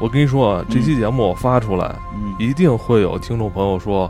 [0.00, 4.08] 我跟你说啊，这期节目我发出来，嗯，一定会有听众朋友说，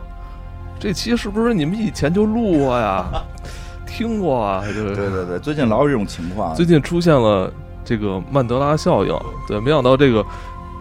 [0.78, 3.06] 这期是不是你们以前就录过呀？
[3.88, 4.62] 听过啊？
[4.66, 6.54] 这个对对对，最近老有这种情况。
[6.54, 7.50] 最近出现了
[7.84, 10.22] 这个曼德拉效应，对，没想到这个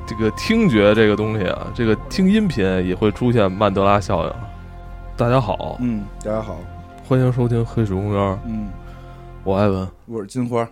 [0.06, 4.34] 这个听觉这个东西啊，这个听音频也会出现曼德拉效应。
[5.16, 6.58] 大家好，嗯，大家好，
[7.08, 8.68] 欢迎收听《黑水公园》，嗯，
[9.46, 9.88] 我艾文。
[10.06, 10.68] 我是金花。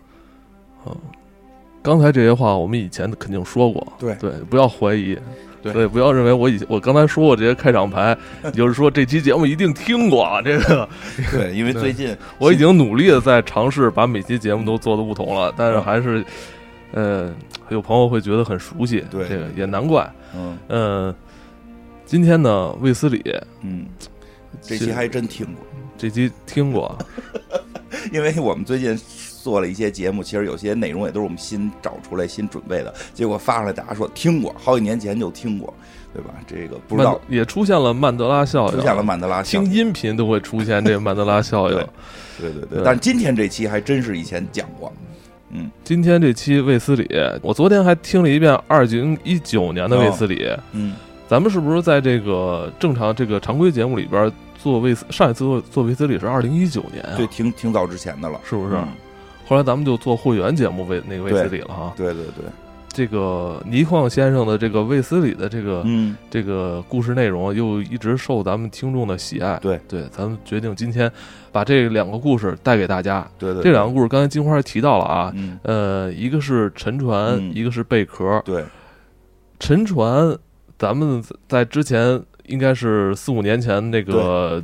[1.85, 4.15] 刚才这些话我们以前肯定说过，对。
[4.15, 5.15] 对，不要怀疑，
[5.61, 5.87] 对。
[5.87, 10.89] 不要认为我以我刚才说过这些开场白，你 就是说这期节目一定听过啊这个。
[11.31, 16.25] 对，因为最近 我已经努力的在尝试把每期节目都做的不同了，但是还是，
[16.91, 17.31] 呃，
[17.69, 19.27] 有朋友会觉得很熟悉，对。
[19.29, 20.11] 这个也难怪。
[20.35, 20.57] 嗯。
[20.69, 21.15] 嗯，
[22.05, 23.23] 今天呢，卫斯理
[23.61, 23.85] 嗯，
[24.61, 25.65] 这期还真听过，
[25.97, 26.97] 这期听过，
[28.11, 28.97] 因为我们最近
[29.45, 35.71] 做了一些节目，其实有些内容也都是我们新找出来、新准备的，结果发上来大家说听过，好几年前就听过，
[36.11, 36.33] 对吧？
[36.47, 39.73] 这个不知道也出现了曼德拉效应，出现了曼德拉效应听。
[39.75, 41.75] 音频都会出现这个曼德拉效应
[42.41, 42.51] 对。
[42.51, 44.91] 对对但是今天这期还真是以前讲过，
[45.51, 47.07] 嗯今天这期卫斯理，
[47.43, 50.43] 我昨天还听了一遍二零一九年的卫斯理。
[50.71, 50.95] 嗯
[51.27, 55.05] 咱们是不是在这个正常这个常规节目里边做卫斯？
[55.11, 58.75] 上一次做做卫斯理是二零一九年啊，对，挺挺早之前的了，是不是？
[58.75, 58.87] 嗯
[59.45, 61.93] 后来咱们就做会员节目卫那个卫斯理了哈。
[61.95, 62.45] 对对对，
[62.89, 69.57] 这个倪匡先生的这个卫斯理的这个、嗯这个故事内容又一直受咱们听众的喜爱。
[69.61, 71.11] 对对，咱们决定今天
[71.51, 73.27] 把这两个故事带给大家。
[73.37, 78.41] 对对，这两个故事刚才金花提到了啊，嗯呃，一个是沉船，嗯一个是贝壳。
[78.43, 78.63] 对
[79.59, 80.37] 沉船，
[80.77, 84.61] 咱们在之前应该是四五年前那个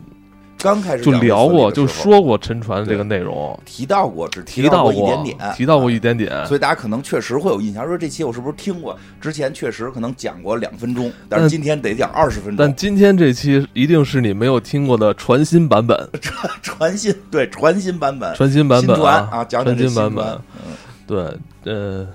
[0.62, 6.46] 刚开始就聊过，就说过沉船这个内容，提到过，只提到过一点点，提到过啊一点点。
[6.46, 8.98] 所以大家可能确实会有印象，说这期我是不是听过？
[9.20, 12.76] 之前确实可能讲过两分钟，但是今天得讲二十分钟但钟。
[12.76, 20.26] 今天这期一定是你没有听过的传新版本， 传 传新对传新版本，传新版本啊，讲讲这传新版本。
[20.66, 20.74] 嗯
[21.08, 21.20] 对，
[21.66, 22.08] 呃，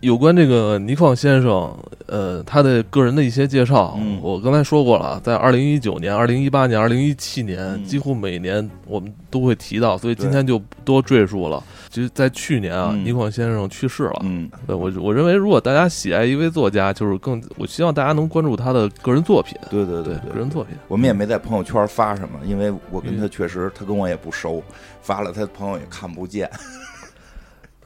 [0.00, 1.76] 有关这个倪匡先生，
[2.06, 11.62] 呃，他的个人的一些介绍，嗯我刚才说过了，在二零一九年、二零一八年、二零一七年，嗯几乎每年我们都会提到，所以今天就不多赘述了。
[11.90, 14.20] 其实，在去年啊，嗯倪匡先生去世了。
[14.22, 20.76] 嗯，对我，我认为如果大家喜爱一位作家，就是更，我希望大家能关注他的个人作品，对对对个人作品。
[20.86, 24.62] 我们也没在朋友圈发什么，因为我跟他嗯确实，他跟我也不熟，
[25.02, 26.48] 发了他朋友也看不见。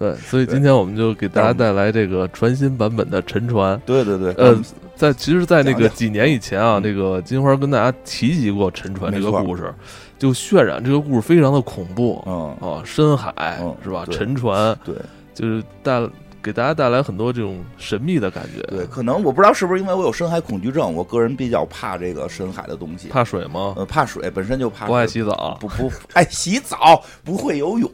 [0.02, 3.78] 对，所以今天我们就给大家带来这个全新版本的《沉船》。
[3.86, 4.60] 对对对，呃，
[4.96, 9.72] 在其实，在那个几年以前啊，那个金花跟大家提及过沉船这个故事，
[10.18, 14.04] 就渲染这个故事非常的恐怖嗯，啊，深海嗯是吧？
[14.10, 14.92] 沉船对
[15.34, 16.04] 就是带
[16.42, 18.60] 给大家带来很多这种神秘的感觉。
[18.62, 23.74] 对，，可能我不知道是不是因为我有深海恐惧症，我个人比较怕这个深海的东西，怕水吗？
[23.76, 25.56] 呃，怕水，本身就怕不爱洗澡。
[25.60, 27.88] 不不爱洗澡，不会游泳，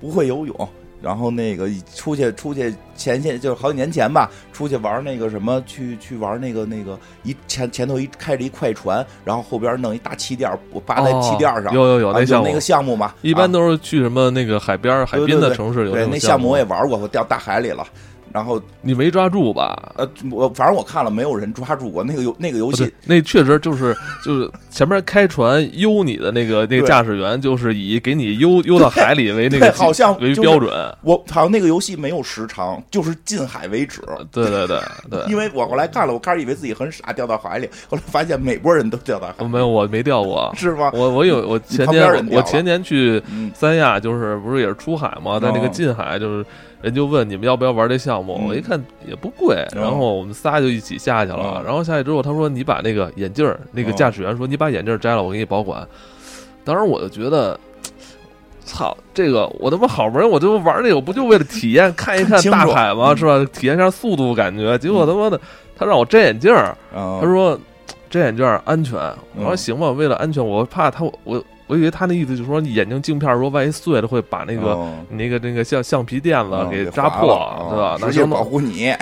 [0.00, 0.68] 不会游泳。
[1.00, 13.48] 然后那个出去出去前些就是好几年前吧，出去玩那个什么，去去玩那个那个一前前头一开着一快船，然后后边弄一大气垫，我扒在气垫上，哦有有有啊那项目那个项目嘛，一般啊。
[13.52, 16.46] 都是去什么那个海边儿、海滨的城市有对那项目。
[16.46, 17.86] 目我也玩过，我掉大海里了。
[18.32, 19.92] 然后你没抓住吧？
[19.96, 30.70] 呃，我反正我看了，没有人抓住过那个游那个游戏，，那确实就是就是前面开船悠你的那个那个驾驶员，就是以给你悠悠到海里为那个好像为标准。
[31.02, 34.00] 我好像那个游戏没有时长，就是近海为止。
[34.30, 34.80] 对对对
[35.10, 40.52] 对，因为我后来看了，我开始以为自己很傻，掉到海里，后来发现美国人都掉到海里，我没有，我没掉过。
[40.56, 40.90] 是吗？
[40.94, 46.46] 我我有我前年我前年去嗯，三亚，就是不是也是出海嘛，在那个哦近海，就是
[46.82, 51.62] 人就问你们要不要玩这项目，嗯我一看也不贵，哦然后我们仨就一起下去了哦。
[51.64, 55.86] 然后下去之后，他说你把那个眼镜儿，那个哦驾驶员说你把眼镜儿摘了，我给你保管。
[56.64, 57.58] 当时我就觉得。
[58.62, 63.12] 操，这个我他妈好不容易我就玩这个，我不就为了体验看一看大海吗？
[63.12, 63.44] 嗯是吧？
[63.52, 64.78] 体验一下速度感觉。
[64.78, 65.40] 结果他妈的，
[65.76, 67.58] 他让我摘眼镜儿，他他说
[68.08, 68.94] 摘眼镜儿安全。
[69.34, 74.92] 我说嗯行吧，为了安全，我怕他我我以为他那意思就是说你眼睛镜片儿如果万一碎了会把那个、哦。
[75.08, 77.96] 你那个那个橡橡皮垫子嗯给扎破，对吧？
[78.00, 78.92] 那行吧保护你，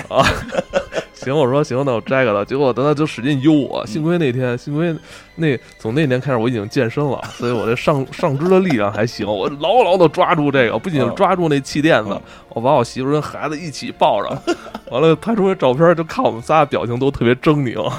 [1.14, 2.44] 行，我说行，那我摘开了。
[2.44, 4.94] 结果他就使劲悠我，幸亏那天，幸亏
[5.36, 14.42] 那从那年开始我已经健身了，所以我这上上肢的力量还行，我牢牢的抓住这个，不仅嗯抓住那气垫子嗯，我把我媳妇跟孩子一起抱着，
[14.90, 17.90] 完了拍出来照片，就看我们仨表情都特别狰狞。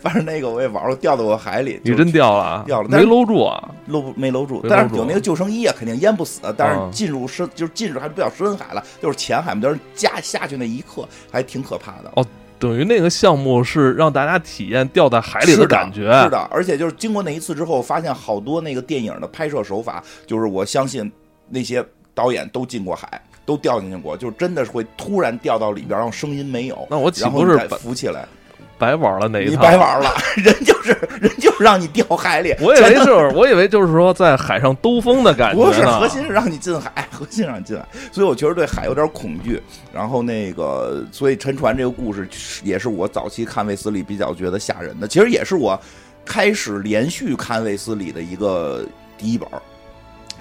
[0.00, 3.70] 反正那个我也玩过，掉到我海里，你真掉了啊，掉了但是搂住啊？
[3.86, 6.40] 搂不没搂住，但是有那个救生衣啊，肯定淹不死。
[6.56, 12.10] 但啊是进入深就是进入还是比较深海了，就是浅海嘛，就是加下去那一刻还挺可怕的。
[12.14, 12.26] 哦
[12.58, 21.12] 等于那个项目是让大家体验掉在海里的感觉，是的，而且就是经过那一次之后，发现好多那个电影的拍摄手法，就是我相信
[21.50, 21.84] 那些
[22.14, 28.26] 导演都进过海，都掉进去过，就真的是会突然掉到里边，然后声音没有，那我岂然后再不是浮起来？
[28.78, 29.62] 白玩了那一你趟？
[29.64, 30.90] 白玩了， 人就是
[31.20, 32.54] 人就是让你掉海里。
[32.60, 35.84] 我以为就是，我以为就是说在海上兜风的感觉不是。
[35.86, 39.62] 核心是让你进海，核心让你进海，所以我确实对海有点恐惧。
[39.92, 42.28] 然后那个，所以沉船这个故事
[42.62, 45.78] 也是我早期看卫斯理比较觉得吓人的，其实也是我
[46.24, 48.84] 开始连续看卫斯理的一个
[49.16, 49.60] 第一本儿。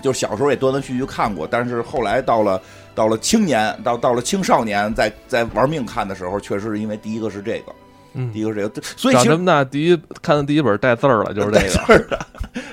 [0.01, 2.61] 就是小时候也断断续续看过，但是后来到了
[2.93, 7.73] 到了青年，到到了青少年，在在玩命看的时候，确实是因为第一个是这个，
[8.15, 11.69] 嗯第一个是这个，所以长这么大第一看的第一本带字儿了，就是这个。
[11.85, 12.25] 是的，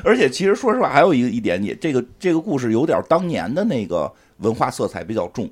[0.04, 5.50] 而且其实说实话，还有一个一点，也这个这个故事有点当年的那个文化色彩比较重，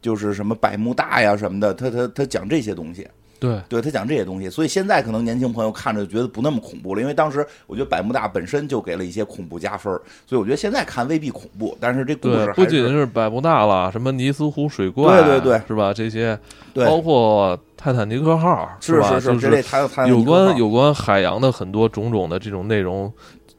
[0.00, 3.06] 就是什么百慕大呀什么的，他他他讲这些东西，
[3.38, 9.92] 对，对他讲这些东西，所以现在可能年轻朋友看着觉得不那么恐怖了，因为当时我觉得百慕大本身就给了一些恐怖加分，
[10.26, 15.92] 所以我觉得现在看未必恐怖，但是这故事不仅是是百慕大了，什么尼斯湖水怪，对对对是吧？
[15.92, 16.38] 这些
[16.72, 18.76] 对包括泰坦尼克号，吧？
[18.80, 23.12] 是是，就是这类他他有关有关海洋的很多种种的这种内容，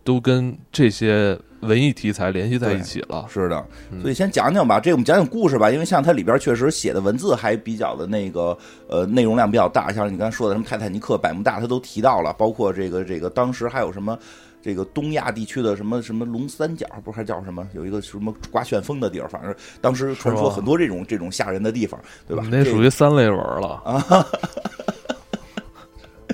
[0.08, 3.26] 都跟这些文艺题材联系在一起了。
[3.30, 8.58] 是的，嗯所以先讲讲吧，这个我们讲讲故事吧，因为像它里边确实写的文字还比较的那个
[8.88, 14.18] 呃内容量比较大，像你刚才说的什么泰坦尼克、百慕大，它都提到了，包括这个这个当时还有什么。
[14.60, 17.66] 这个东亚地区的什么什么龙三角，不是还叫什么？
[17.74, 22.44] 有一个什么刮旋风的地儿，反正当时传说很多这种这种吓人的地方，对吧？
[22.52, 23.82] 那属于三类文了。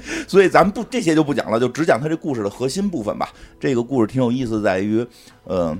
[0.27, 3.29] 所以咱们不这些就不讲了，就只讲他这故事的核心部分吧。
[3.59, 5.05] 这个故事挺有意思，在于，
[5.45, 5.77] 呃，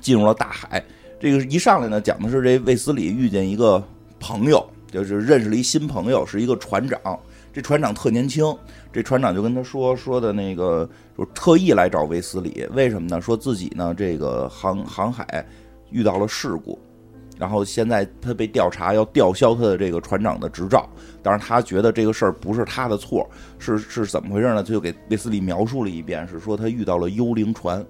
[0.00, 0.84] 进入了大海。
[1.20, 3.82] 这个一上来呢，讲的是这卫斯理遇见一个
[4.20, 7.00] 朋友，就是认识了一新朋友，是一个船长。
[7.52, 8.56] 这船长特年轻，
[8.92, 13.20] 这船长就跟他说说的那个，就特意来找卫斯理，为什么呢？
[13.20, 15.44] 说自己呢这个航航海
[15.90, 16.78] 遇到了事故，
[17.38, 20.88] 然后现在他被调查，要吊销他的这个船长的执照。
[21.22, 24.62] 但是他觉得这个事儿不是他的错，是是怎么回事呢？
[24.62, 27.84] 他就给卫斯理描述了一遍，是说他遇到了幽灵船。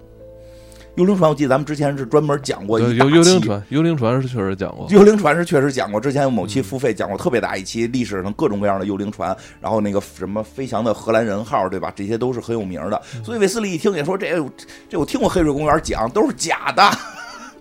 [0.97, 4.89] 幽灵船，我记得咱们之前是专门讲过，一幽幽灵船，幽灵船是确实讲过。
[4.91, 11.93] 幽灵船是确实讲过，之前有某期付费讲过特别大一期，历史上各种各样的幽灵船，然后那个什么飞翔的荷兰人号，对吧？
[11.95, 13.01] 这些都是很有名的。
[13.23, 14.45] 所以卫斯理一听也说这
[14.89, 16.83] 这我听过黑水公园讲，都是假的。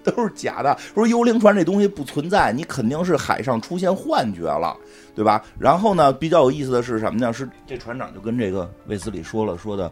[0.16, 4.76] 都是假的，说幽灵船这东西不存在，你肯定是海上出现幻觉了，
[5.16, 5.44] 对吧？
[5.60, 7.34] 然后呢，比较有意思的是什么呢？
[7.34, 9.92] 是这船长就跟这个卫斯理说了，说的，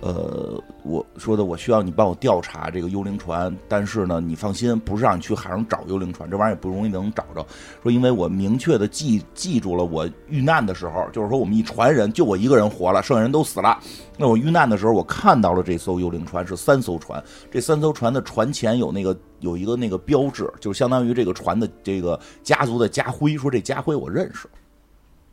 [0.00, 7.44] 呃，我说的我需要你帮我调查这个幽灵船，但是呢，你放心，不是让你去海上找幽灵船，这玩意儿也不容易能找着。
[7.82, 13.76] 说因为我明确的记记住了我遇难的时候，就是说我们一船人就我一个人活了，剩下人都死了。
[14.16, 23.36] 那我遇难的时候，我看到了这艘幽灵船是三艘船，这三艘船的船前有那个有一个那个标志，就相当于这个船的这个家族的家徽。
[23.36, 24.48] 说这家徽我认识，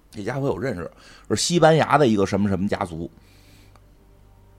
[0.10, 0.90] 这家徽我认识，
[1.30, 3.08] 是西班牙的一个什么什么家族。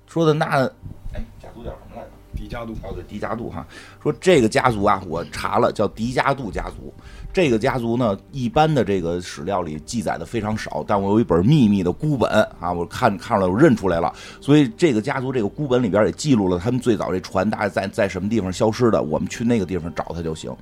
[0.06, 0.64] 说的那，
[1.12, 2.08] 哎，家族叫什么来着？
[2.36, 3.66] 迪加杜，哦，对，迪加杜哈，
[4.02, 6.92] 说这个家族啊，我查了，叫迪加杜家族。
[7.32, 14.12] 这个家族呢，一般的这个史料里记载的非常少，但我有一本秘密的孤本啊，我看看出来，我认出来了。
[14.40, 20.54] 所以这个家族这个孤本里边也记录了他们最早这船大概在在什么地方消失的，我们去那个地方找他就行。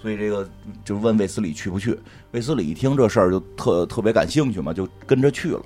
[0.00, 0.48] 所以这个
[0.84, 1.98] 就问卫斯理去不去？
[2.32, 5.64] 卫斯理一听这事儿就特特别感兴趣嘛，就跟着去了，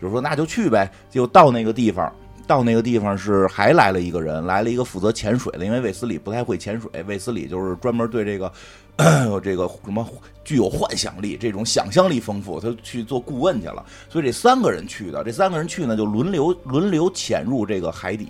[0.00, 0.90] 就说那就去呗。
[1.10, 2.12] 就到那个地方。
[2.46, 8.52] 到那个地方是还来了一个人，来了一个负责潜水的，因为卫斯理不太会潜水，卫斯理就是专门对这个
[9.42, 10.06] 这个什么
[10.44, 13.84] 具有幻想力，这种想象力丰富，他去做顾问去了。
[14.08, 18.28] 所以这三个人去的，这三个人去呢就轮流轮流潜入这个海底，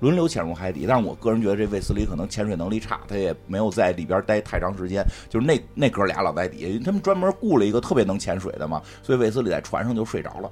[0.00, 0.84] 轮流潜入海底。
[0.86, 5.02] 但是我个人觉得这卫斯理可能潜水能力差，他也没有在里边待太长时间。
[5.28, 10.50] 就是那那哥俩老在底下，因为他们专门雇了一个特别能潜水的嘛，所以卫斯理在船上就睡着了。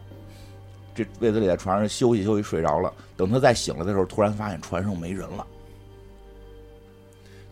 [0.94, 5.46] 这卫子里在船上休息休息睡着了，等他再醒来的时候，突然发现船上没人了。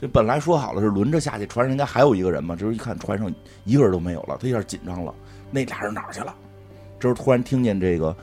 [0.00, 3.32] 这本来说好了是轮着下去，船上应该还有一个人嘛，这时候一看船上
[3.64, 5.14] 一个人都没有了，他一下紧张了，
[5.50, 6.34] 那俩人哪去了？
[6.98, 8.16] 这时候突然听见这个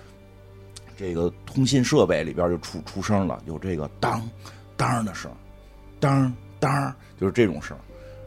[0.96, 4.28] 这个通信设备里边就出出声了，有这个当
[4.76, 5.32] 当的声，
[6.00, 7.78] 当当就是这种声。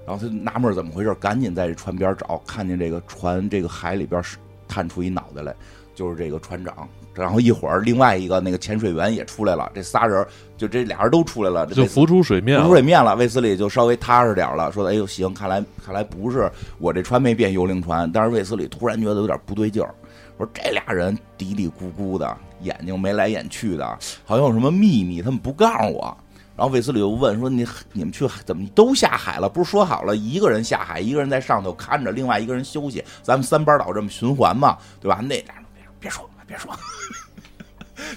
[0.07, 4.21] 然后他纳闷怎么回事，赶紧在这船边找，看见这个船这个海里边
[4.67, 5.55] 探出一脑袋来。
[6.01, 6.89] 就是这个船长。
[7.13, 10.27] 然后一会儿，另外一个那个潜水员也出来了，这仨人
[10.57, 13.15] 就这俩人都出来了，就浮出水面，浮出水面了。
[13.17, 19.93] 卫斯理就稍微踏实点了，说：“哎呦，行，看来看来不是我这船没变幽灵船。”但是卫斯理突然觉得有点不对劲儿，
[20.39, 23.85] 说：“这俩人嘀嘀咕咕的，眼睛眉来眼去的，
[24.25, 26.17] 好像有什么秘密，他们不告诉我。”
[26.57, 29.49] 然后卫斯理又问说：“你你们去怎么都下海了？
[29.49, 35.55] 不是说好了一个人下海，一个人在上头看着，另外一个人休息，咱们三班倒这么循环嘛，对吧？”那俩
[36.01, 36.75] 别说别说。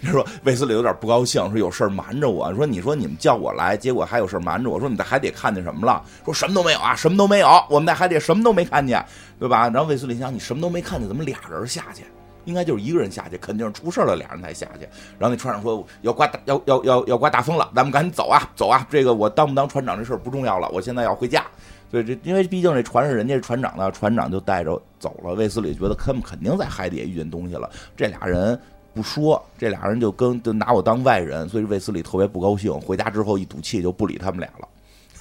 [0.02, 2.54] 他说：“卫斯理有点不高兴，说有事瞒着我。
[2.56, 4.80] 说你说你们叫我来，结果还有事瞒着我。
[4.80, 6.02] 说你在海底看见什么了？
[6.24, 7.48] 说什么都没有啊，什么都没有。
[7.70, 9.06] 我们在海底什么都没看见，
[9.38, 9.70] 对吧？
[9.70, 12.06] 然后卫斯理想，你什么都没看见，怎么俩人下去？
[12.46, 14.88] 应该就是一个人下去，肯定是出事了，俩人才下去。
[15.20, 18.88] 然后那船长说要刮大要要要要刮大风了，咱们赶紧走啊，走啊！
[18.90, 21.46] 这个我当不当船长这事儿不重要了，我现在要回家。
[21.94, 25.36] 所以这因为毕竟这船是人家船长的，船长就带着走了。
[25.36, 28.60] 卫斯理觉得他们肯定在海底遇见东西了，这俩人。”
[28.96, 32.72] 不说，这俩人就跟就拿我当外人，所以卫斯理特别不高兴。
[32.82, 34.68] 回家之后一赌气，就不理他们俩了。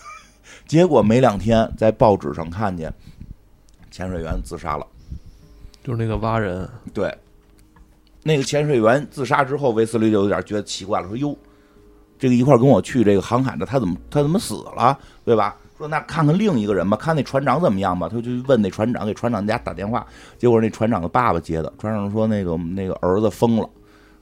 [0.69, 2.93] 结果没两天，在报纸上看见
[3.91, 4.87] 潜水员自杀了，
[5.83, 6.69] 就是那个蛙人。
[6.93, 7.17] 对，
[8.23, 11.35] 那个潜水员自杀之后，卫斯理就有点觉得奇怪了，说：“哟，
[12.19, 14.99] 这个一块跟我去这个航海的，他怎么他怎么死了？
[15.25, 18.09] 对吧？”说那看看另一个人吧，看那船长怎么样吧。
[18.09, 20.07] 他就问那船长，给船长家打电话。
[20.39, 21.73] 结果那船长的爸爸接的。
[21.77, 23.69] 船长说：“那个那个儿子疯了。”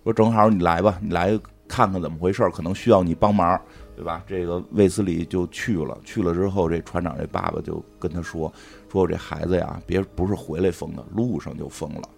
[0.02, 1.38] 说：“正好你来吧，你来
[1.68, 3.60] 看看怎么回事，可能需要你帮忙，
[3.94, 5.98] 对吧？”这个卫斯理就去了。
[6.02, 8.50] 去了之后，这船长这爸爸就跟他说
[8.90, 12.08] ：“说我这孩子呀，别不是回来疯的，路上就疯了，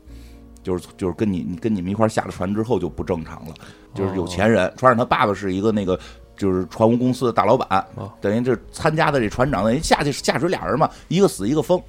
[0.63, 3.55] 就是就是跟你你跟你们一块下了船之后就不正常了，
[3.93, 4.73] 就是有钱人。
[4.77, 5.99] 船长他爸爸是一个那个。”
[6.37, 7.85] 就是船务公司的大老板，
[8.21, 11.81] 等于这参加的这船长，等于下去下水俩人嘛，一个死一个疯。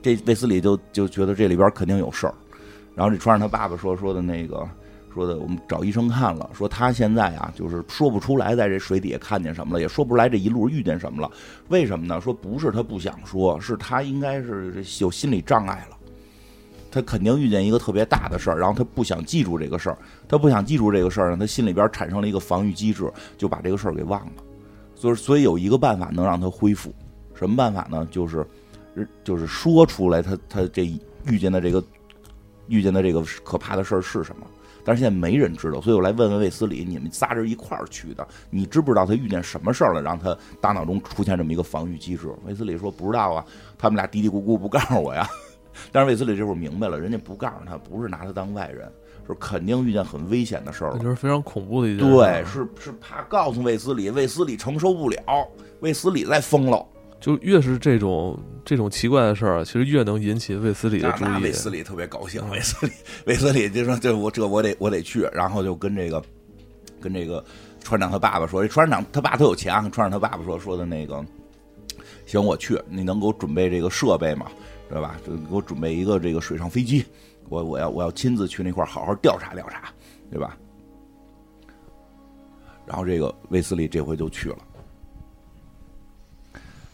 [0.00, 2.34] 这卫斯理就就觉得这里边肯定有事儿，
[2.94, 4.68] 然后这船上他爸爸说说的那个
[5.14, 11.30] 说的，我们找医生看了，说他现在啊就是说不出来在这水底下看见什么了，也说不出来这一路遇见什么了。
[11.68, 12.20] 为什么呢？
[12.20, 15.96] 说不是他不想说，是他应该是有心理障碍了。
[16.92, 19.96] 他肯定遇见一个特别大的事儿，然后他不想记住这个事儿，
[20.28, 24.32] 他不想记住这个事儿呢，他心里边产生了一个防御机制，就把这个事儿给忘了。
[24.94, 26.94] 所以，所以有一个办法能让他恢复，
[27.34, 28.06] 什么办法呢？
[28.10, 28.46] 就是，
[29.24, 30.84] 就是说出来他他这
[31.26, 31.82] 遇见的这个
[32.68, 34.46] 遇见的这个可怕的事儿是什么。
[34.84, 42.28] 但是现在没人知道，所以我来问问卫斯理，你们仨人一块儿去的，你知不知道他遇见什么事儿了，让他大脑中出现这么一个防御机制？
[42.44, 43.46] 卫斯理说不知道啊，
[43.78, 45.28] 他们俩嘀嘀咕咕不告诉我呀。
[45.90, 48.90] 但是卫斯理这会儿明白了，人家不告诉他，不是拿他当外人，
[49.26, 50.98] 是肯定遇见很危险的事儿了。
[50.98, 52.12] 就是非常恐怖的一件事。
[52.12, 55.18] 对，是是怕告诉卫斯理，卫斯理承受不了，
[55.80, 56.84] 卫斯理再疯了。
[57.20, 61.42] 就越是这种这种奇怪的事儿，其实越能引起卫斯理的注意。
[61.42, 62.92] 卫斯理特别高兴，卫斯理
[63.26, 66.20] 卫斯理就说：“这我这我得我得去。”然后就跟这个
[67.00, 67.44] 跟这个
[67.80, 71.24] 船长他爸爸说：“这船长他爸特有钱。”船长他爸爸说：“说的那个，
[72.26, 74.46] 行，我去，你能给我准备这个设备吗？”
[74.92, 75.16] 对吧？
[75.26, 77.02] 就给我准备一个这个水上飞机，
[77.48, 79.90] 我我要我要亲自去那块好好调查调查，
[80.30, 80.54] 对吧？
[82.84, 84.58] 然后这个卫斯理这回就去了，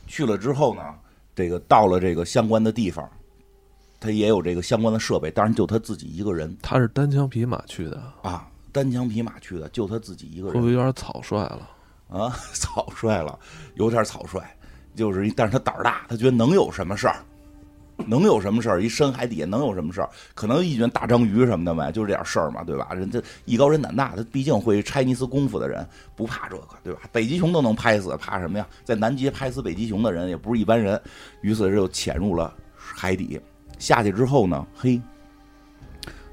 [0.06, 0.94] 去了之后呢，
[1.34, 3.10] 这个到了这个相关的地方，
[3.98, 6.56] 他也有这个相关的设备，当然就他自己一个人。
[6.62, 10.54] 他是单枪匹马去的啊，单枪匹马去的，就他自己一个人。
[10.54, 11.68] 会不会有点草率了？
[12.10, 13.36] 啊， 草率了，
[13.74, 14.40] 有点草率，
[14.94, 17.16] 就是，但是他胆儿大，他觉得能有什么事儿。
[18.06, 18.82] 能有什么事儿？
[18.82, 20.08] 一深海底下能有什么事儿？
[20.34, 22.88] 可能一群大章鱼什么的呗，就这点事儿嘛，对吧？
[22.94, 27.00] 人家艺高人胆大，他毕竟会拆尼斯功夫的人，不怕这个，对吧？
[27.12, 28.66] 北极熊都能拍死，怕什么呀？
[28.84, 31.00] 在南极拍死北极熊的人也不是一般人。
[31.42, 33.40] 于是就潜入了海底，
[33.78, 35.00] 下去之后呢，嘿，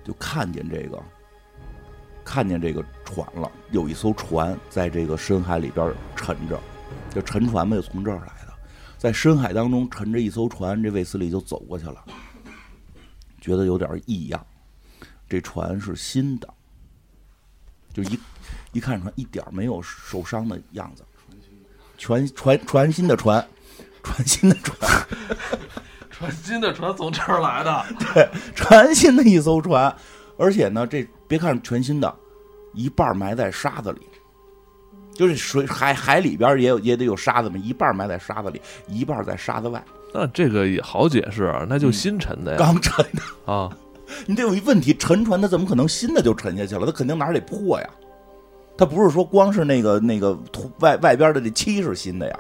[0.04, 1.02] 就看见这个，
[2.24, 6.60] 看见这个船了，有一艘船在这个深海里边沉着，
[7.10, 8.35] 就沉船嘛，就从这儿来。
[9.06, 12.04] 在深海当中沉着一艘船，这卫斯理就走过去了，
[13.40, 14.46] 觉得有点异样。
[15.30, 16.52] 这船是新的，
[17.94, 18.20] 就一
[18.72, 21.04] 一看船，一点没有受伤的样子。
[22.00, 23.48] 全船全新的船，
[24.04, 25.08] 全新的船，
[26.10, 27.86] 全新的船从这儿来的。
[28.12, 29.96] 对，全新的一艘船，
[30.36, 32.12] 而且呢，这别看全新的，
[32.74, 34.02] 一半埋在沙子里。
[35.16, 39.84] 就是水海海里边也有也得有沙子嘛，一半埋在沙子里，一半在沙子外。
[40.14, 43.76] 那这个也好解释，那就新沉的呀， 刚沉的啊。
[44.28, 46.86] 你得有一问题，沉船它怎么可能新的就沉下去了？
[46.86, 47.90] 它肯定哪儿得破呀。
[48.78, 50.38] 它不是说光是那个那个
[50.80, 52.40] 外外边的这漆是新的呀，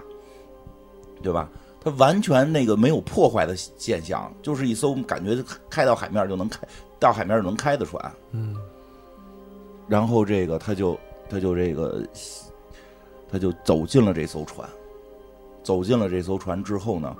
[1.23, 1.49] 对吧？
[1.83, 6.59] 它完全那个没有破坏的现象，就是一艘感觉开到海面就能开。
[6.99, 8.11] 到海面就能开的船。
[8.31, 8.55] 嗯
[9.87, 10.97] 然后这个他就
[11.29, 12.03] 他就这个
[13.35, 14.65] 他就走进了这艘船，
[15.61, 17.13] 走进了这艘船之后呢，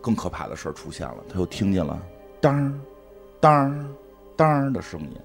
[0.00, 1.96] 更可怕的事儿出现了，他又听见了
[2.40, 2.80] 当
[3.38, 3.94] 当
[4.34, 5.16] 当的声音，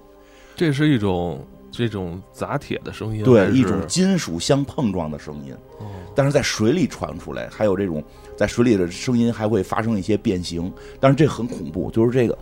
[0.54, 5.86] 这是一种这种砸铁的声音，对，一种金属相碰撞的声音，哦。
[6.14, 8.00] 但是在水里传出来，还有这种
[8.36, 12.38] 在水里的声音还会发生一些变形，但是这很恐怖，就是这个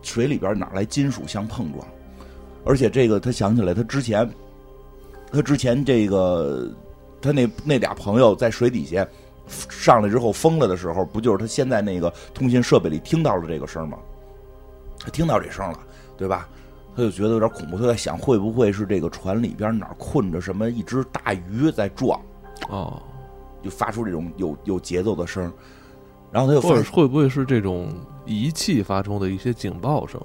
[0.00, 1.86] 水里边哪来金属相碰撞？
[2.64, 4.26] 而且这个他想起来，他之前
[5.36, 6.66] 他之前这个
[7.20, 9.06] 他那那俩朋友在水底下
[9.46, 13.98] 上来之后疯了的时候，不就是他现在那个通信设备里听到了这个声吗？
[14.98, 15.78] 他听到这声了，
[16.16, 16.48] 对吧？
[16.96, 22.18] 他就觉得有点恐怖，他在想会不会是这个船里边哪儿困着什么一只大鱼在撞。
[22.70, 23.02] 哦，
[23.62, 25.52] 就发出这种有有节奏的声，
[26.32, 27.92] 然后他又或者会不会是这种
[28.24, 30.18] 仪器发出的一些警报声？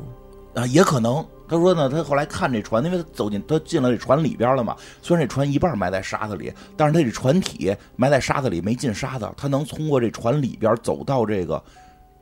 [0.53, 1.25] 啊，也可能。
[1.47, 4.75] 他说呢，他后来看这船，因为他走进他进了这船里边了嘛。
[5.01, 11.63] 虽然这船一半埋在沙子里，但是他这船体埋在沙子里没进沙子，他能通过这船里边走到这个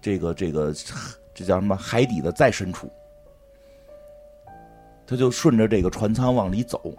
[0.02, 0.74] 这个这个
[1.36, 2.92] 这叫什么海底的再深处。
[5.06, 6.94] 他就顺着这个船舱往里走，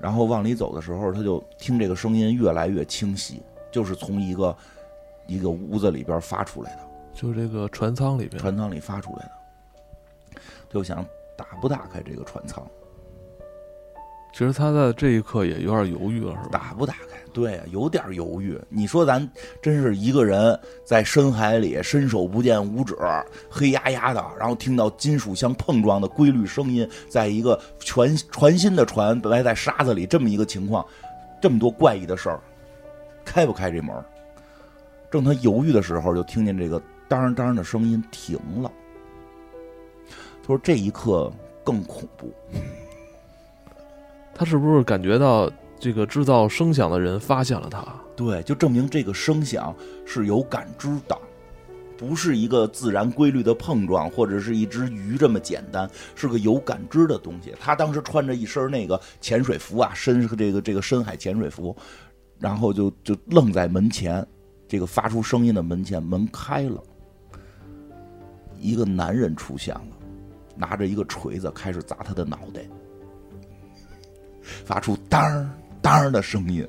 [0.00, 3.40] 然后往里走的时候，他就听这个声音越来越清晰，
[3.70, 4.56] 就是从一个
[5.26, 6.80] 一个屋子里边发出来的。
[7.14, 9.32] 就这个船舱里边，船舱里发出来的，
[10.72, 11.04] 就想
[11.36, 12.66] 打不打开这个船舱，
[14.32, 16.48] 其实他在这一刻也有点犹豫了，是吧？
[16.50, 17.18] 打不打开？
[17.32, 18.58] 对啊，有点犹豫。
[18.68, 22.96] 你说咱真是一个人在深海里伸手不见五指，
[23.50, 30.84] 黑压压的，然后听到金属相碰撞的规律声音，在一个全全新的船埋在沙子里这么一个情况，
[31.40, 32.40] 这么多怪异的事儿，
[33.24, 33.94] 开不开这门？
[35.10, 38.70] 正他犹豫的时候，就听见这个当当的声音停了。
[40.42, 41.32] 他说这一刻
[41.64, 42.30] 更恐怖。
[44.34, 47.84] 他是不是感觉到这个制造声响的人发现了他？
[48.16, 51.16] 对，就证明这个声响是有感知的，
[51.96, 57.54] 不是一个自然规律的碰撞，或者是一只鱼这么简单，是个有感知的东西。
[57.60, 61.76] 他当时穿着一身那个潜水服啊，深这个这个深海潜水服，
[62.38, 64.26] 然后就就愣在门前，
[64.66, 66.82] 这个发出声音的门前，门开了，
[68.58, 69.82] 一个男人出现了，
[70.62, 72.60] 拿着一个锤子开始砸他的脑袋，
[74.64, 76.64] 发出当当的声音。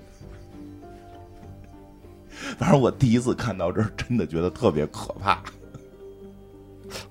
[2.58, 5.44] 反正我第一次看到这儿，真的觉得特别可怕。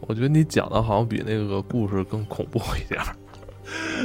[0.01, 3.01] 我觉得你讲的好像比那个故事更恐怖一点。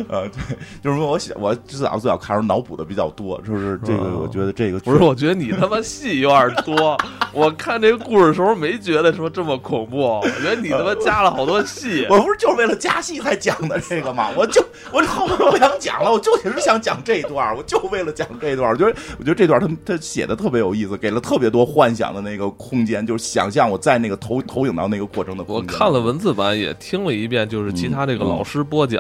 [0.10, 6.98] 呃，对，就是说我想，我最早最早看的时候脑补的比较多，就是这个，哦我觉得这个不是，我觉得你他妈戏有点多。
[7.34, 12.06] 我看这个故事的时候没觉得说这么恐怖，我觉得你他妈加了好多戏。
[12.10, 14.30] 我不是就是为了加戏才讲的这个吗？
[14.36, 18.70] 我就我后面都不想讲了，我就只是想讲这一段，我就为了讲这一段。
[18.72, 25.68] 我觉得我觉得这段他他写的特别有意思，给了特别多幻想的那个空间，就是想象我在那个投投影到那个过程的空间。
[25.68, 29.00] 我看了文字版，也听了一遍，就是其他这个嗯老师播讲，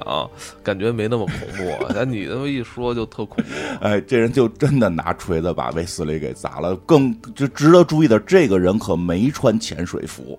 [0.68, 1.88] 感觉没那么恐怖。
[1.96, 3.52] 但你那么一说，就特恐怖。
[3.80, 6.76] 哎，这人就真的拿锤子把卫斯理给砸了。
[6.78, 10.38] 更就值得注意的，这个人可没穿潜水服，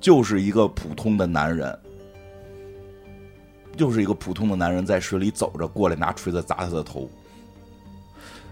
[0.00, 1.78] 就是一个普通的男人，
[3.76, 7.06] 就是一个普通的男人在水里走着，过来拿锤子砸他的头。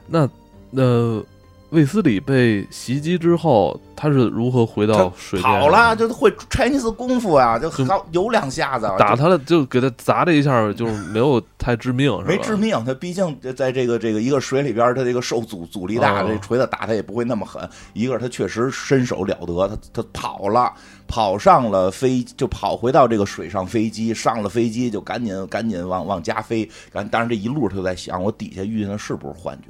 [0.07, 0.29] 那
[0.73, 1.25] 呃，
[1.71, 5.99] 卫斯理被袭击之后，他是如何回到水面跑了，上？
[5.99, 12.25] 就会 Chinese 功夫啊，就就好有两下子打他了，就给他砸了一下，就是没有太致命，是吧？
[12.27, 17.69] 没致命，他毕竟在这个这个一个水里边，他这个受阻阻力大，哦这锤子打他也不会那么狠。
[17.93, 20.73] 一个是他确实身手了得，他他跑了，
[21.07, 26.67] 跑上了飞，就跑回到这个水上飞机，上了飞机就赶紧赶紧往往家飞。
[26.91, 29.69] 赶当然这一路他就在想，我底下遇见的是不是幻觉？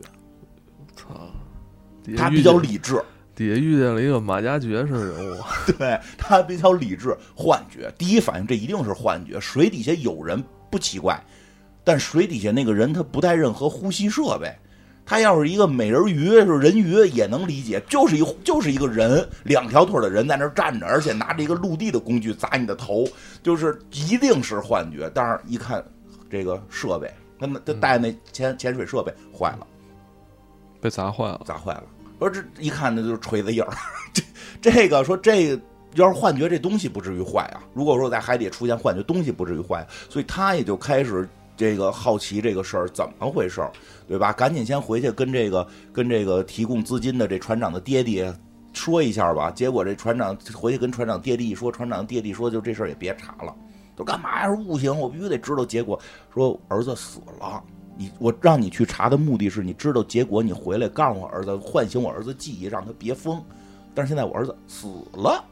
[2.16, 3.02] 他比较理智，
[3.34, 5.42] 底下遇见了一个马加爵式人物，
[5.78, 7.92] 对他比较理智，幻觉。
[7.98, 11.20] 第一反应这一定是幻觉，水底下有人不奇怪，
[11.84, 14.52] 但水底下那个人他不带任何呼吸设备。
[15.10, 23.08] 他要是一个美人鱼，是人鱼也能理解，就是一就是一个人，两条腿的人在那儿站着，而且拿着一个陆地的工具砸你的头，
[23.42, 25.10] 就是一定是幻觉。
[25.14, 25.82] 但是一看
[26.28, 29.66] 这个设备，他那他带那潜潜水设备坏了。
[30.78, 31.40] 被砸坏了。
[31.46, 31.84] 砸坏了。
[32.18, 33.72] 说这一看那就是锤子印儿，
[34.12, 34.22] 这
[34.60, 35.58] 这个说这
[35.94, 37.62] 要是幻觉，这东西不至于坏啊。
[37.72, 43.72] 如果说在海底出现幻觉，东西不至于坏，所以他也就开始这个好奇这个事儿怎么回事儿，
[44.06, 44.32] 对吧？
[44.32, 48.32] 赶紧先回去跟这个跟这个提供资金的这船长的爹爹
[48.72, 49.50] 说一下吧。
[49.50, 53.54] 结果这船长回去跟船长爹地一说，船长爹地说就这事儿也别查了。
[53.96, 54.46] 都干嘛呀？
[54.46, 55.98] 说不行，我必须得知道结果。
[56.32, 57.60] 说儿子死了，
[57.98, 63.42] 你我让你去查的目的是你知道结果，你回来告诉我儿子，唤醒我儿子记忆，让他别疯。
[63.92, 65.44] 但是现在我儿子死了，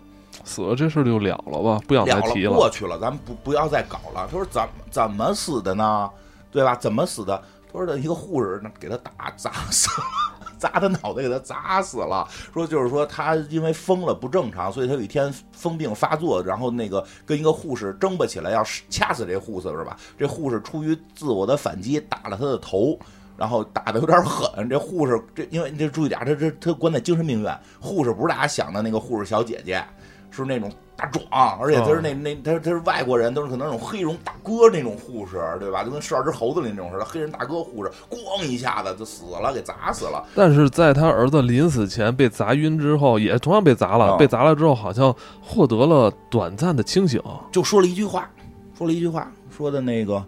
[0.45, 4.29] 死了这事儿就了了吧，不想再提了提过去了，咱们不不要再搞了。
[4.31, 6.09] 他说怎么怎么死的呢？
[6.53, 6.77] 对吧？
[6.77, 7.37] 怎么死的？
[7.73, 10.36] 他说的一个护士给他打砸死了。
[10.59, 12.27] 砸他脑袋，给他砸死了。
[12.53, 19.97] 说就是说他因为疯了不正常，所以他有一天疯病发作，然后那个跟一个护士争吧起来，要掐死这护士是吧？
[20.19, 22.99] 这护士出于自我的反击，打了他的头，
[23.37, 24.69] 然后打的有点狠。
[24.69, 29.85] 这护士这因为你这注意点，他这他关在精神病院，护士不是大家想的那个护士小姐姐，
[30.31, 30.73] 是那种。
[30.97, 35.85] 大壮，而且他是那那他他是外国人，都是可能那种黑人大哥那种护士，对吧？
[35.85, 40.25] 就跟十二只猴子里那种似的，黑人大哥护士，咣一下子就死了，给砸死了。
[40.35, 48.31] 但是在他儿子临死前被砸晕之后，也同样被砸了，被砸了之后好像获得了短暂的清醒，就说了一句话，
[48.79, 50.25] 说了一句话，说的那个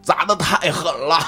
[0.00, 1.18] 砸的太狠了，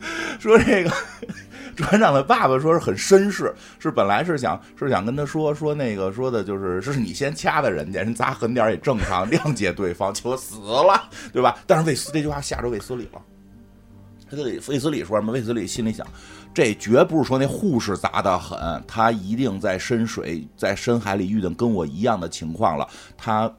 [0.40, 0.90] 说这个。
[1.76, 11.58] 船长的爸爸说是很绅士，是本来是想是想跟他说说那个说的就是是你先掐的人家，人砸狠点也正常， 谅解对方，结果死了，对吧？
[11.66, 13.22] 但是卫斯这句话吓着卫斯理了，
[14.30, 15.32] 他这里魏斯理说什么？
[15.32, 16.06] 卫斯理心里想，
[16.54, 23.52] 这绝不是说那护士砸的狠，他一定在深水在深海里遇到跟我一样的情况了，他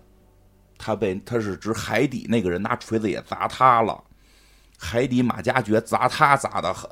[0.78, 4.02] 他被他是指海底那个人拿锤子也砸他了，
[4.78, 6.90] 海底马加爵砸他砸的狠。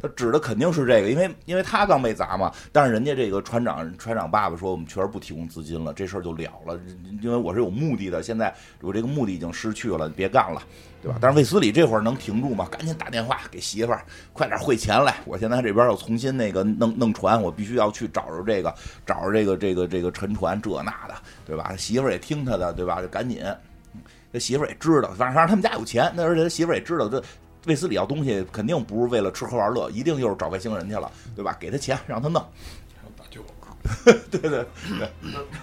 [0.00, 2.52] 他指的肯定是这个，因为因为他刚被砸嘛。
[2.70, 6.78] 但是人家这个船长船长爸爸说，我们确实不提供资金了，这事儿就了了。
[7.20, 10.62] 因为我是有目的的，现在我这个目的已经失去了，别干了，
[11.02, 11.18] 对吧？
[11.20, 12.68] 但是魏斯理这会儿能停住吗？
[12.70, 15.16] 赶紧打电话给媳妇儿，快点汇钱来。
[15.24, 18.72] 我现在这边要重新那个弄弄船，我必须要去找着这个
[19.04, 21.74] 找着这个这个这个沉船这那的，对吧？
[21.76, 23.02] 媳妇儿也听他的，对吧？
[23.02, 23.42] 就赶紧。
[24.32, 27.20] 他媳妇儿也知道，反正反正他们家有钱，那而且他媳妇儿也知道这。
[27.66, 31.56] 卫斯理要东西肯定不是为了吃喝玩乐，一定就是找外星人去了，对吧？
[31.58, 32.42] 给他钱让他弄，
[33.16, 33.42] 打救，
[34.30, 35.10] 对对对，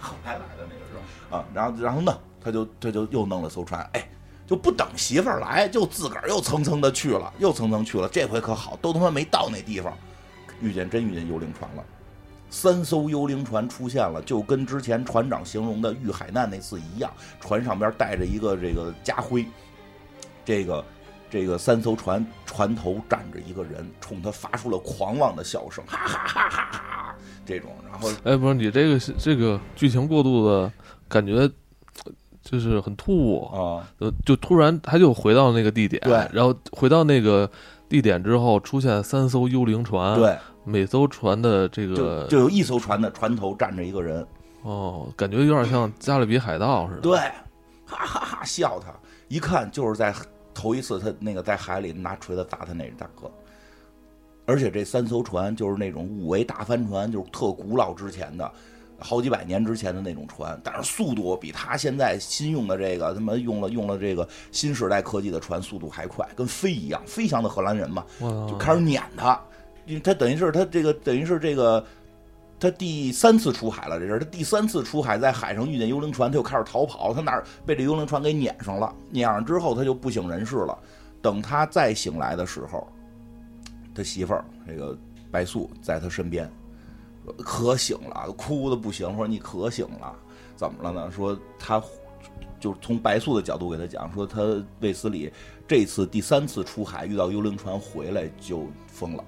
[0.02, 0.94] 后来来的那个是
[1.30, 1.38] 吧？
[1.38, 4.08] 啊，然后然后弄，他就他就又弄了艘船，哎，
[4.46, 8.08] 就不等媳妇儿来，就自个儿又蹭蹭的去了，又蹭蹭去了。
[8.10, 9.98] 这回可好，都他妈没到那地方，
[10.62, 11.84] 遇见真遇见幽灵船了，
[12.50, 19.46] 三艘幽灵船出现了，就跟之前船长形容的遇海难那次一样，船上边带着一个这个家徽，
[20.44, 20.84] 这个。
[21.36, 27.16] 这个三艘船船头站着一个人，冲他发出了狂妄的笑声，哈哈哈哈哈！
[27.46, 30.72] 这种，然后，哎，不是你这个这个剧情过度的
[31.10, 31.46] 感觉，
[32.42, 37.52] 就是很突兀啊，呃，就突然他就回到那个地点，对，然后回到那个
[37.90, 44.26] 地点之后，出现三艘幽灵船，对，每艘船的这个就有一艘船的船头站着一个人，
[44.62, 47.18] 哦，感觉有点像加勒比海盗似的，对，
[47.86, 48.88] 哈哈哈笑他，
[49.28, 50.16] 一看就是在。
[50.56, 53.30] 头一次，他那个在海里拿锤子砸他那大哥，
[54.48, 58.52] 而且这三艘船就是那种五维大帆船，就是特古老之前的，
[58.98, 68.04] 好几百年之前的那种船，但是速度比他现在新用的这个他妈用了用了这个新时代科技的船速度还快，跟飞一样，飞翔的荷兰人嘛，
[68.50, 69.40] 就开始撵他，
[69.86, 71.86] 因为他等于是他这个等于是这个。
[72.66, 77.14] 他第三次出海了，这是他第三次出海，在海上遇见幽灵船，他又开始逃跑。
[77.14, 78.92] 他哪儿被这幽灵船给撵上了？
[79.12, 80.76] 撵上之后，他就不省人事了。
[81.22, 82.88] 等他再醒来的时候，
[83.94, 84.98] 他媳妇儿这个
[85.30, 86.52] 白素在他身边，
[87.38, 89.16] 可醒了，哭的不行。
[89.16, 90.16] 说你可醒了，
[90.56, 91.12] 怎么了呢？
[91.12, 91.80] 说他
[92.60, 94.42] 就从白素的角度给他讲，说他
[94.80, 95.32] 卫斯理
[95.68, 99.24] 这次第三次出海遇到幽灵船回来就疯了。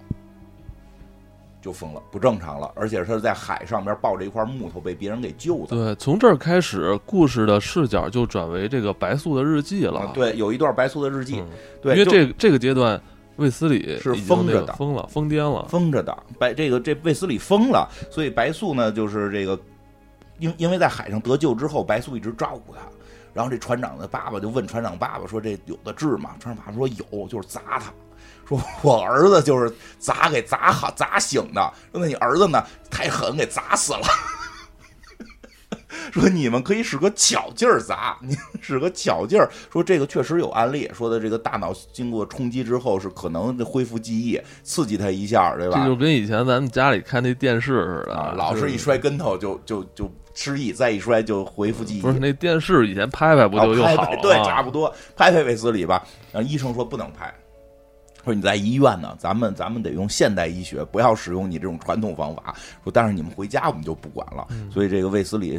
[1.61, 5.67] 就疯了，不正常了，而且他是在海上边抱着一块木头被别人给救的。
[5.67, 10.11] 对，从这儿开始，故事的视角就转为这个白素的日记了。
[10.13, 11.43] 对，有一段白素的日记。
[11.81, 13.01] 对，因为这这个阶段，
[13.37, 16.15] 卫斯理是疯着的，疯了，疯癫了，疯着的。
[16.39, 19.59] 白这个这卫斯理疯了，所以白素呢，就是这个，
[20.39, 22.81] 因因为在海上得救之后，白素一直照顾他。
[23.33, 27.93] 然后这船长的爸爸就问船长爸爸说：“这有的治吗？”船长爸爸说：“有，就是砸他。”
[28.47, 32.63] 说我儿子就是砸给砸好砸醒的，说那你儿子呢？
[32.89, 34.01] 太狠，给砸死了。
[36.13, 39.49] 说你们可以使个巧劲儿砸，你使个巧劲儿。
[39.71, 45.79] 说这个确实有案例，说的这个大脑经过冲击之后是可能恢复记忆，刺激他一下，对吧？
[45.79, 52.01] 这就跟以前咱们家里看那电视似的，老是一摔跟头就就就失忆，再一摔就恢复记忆。
[52.01, 54.17] 不是那电视以前拍拍不就又好了？
[54.21, 56.01] 对，差不多拍拍卫斯理吧。
[56.31, 57.33] 然后医生说不能拍。
[58.27, 62.53] 说你在医院呢，咱们咱们得用现代医学，不要使用你这种传统方法。
[62.83, 64.45] 说但是你们回家我们就不管了。
[64.69, 65.57] 所以这个卫斯理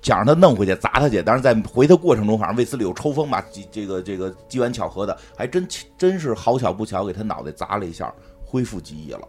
[0.00, 8.10] 想让他弄回去砸他去，但是在回的过程中，反正卫斯理又抽风吧，这个这个机缘巧合的，还真真是好巧不巧，给他脑袋砸了一下，
[8.42, 9.28] 恢复记忆了，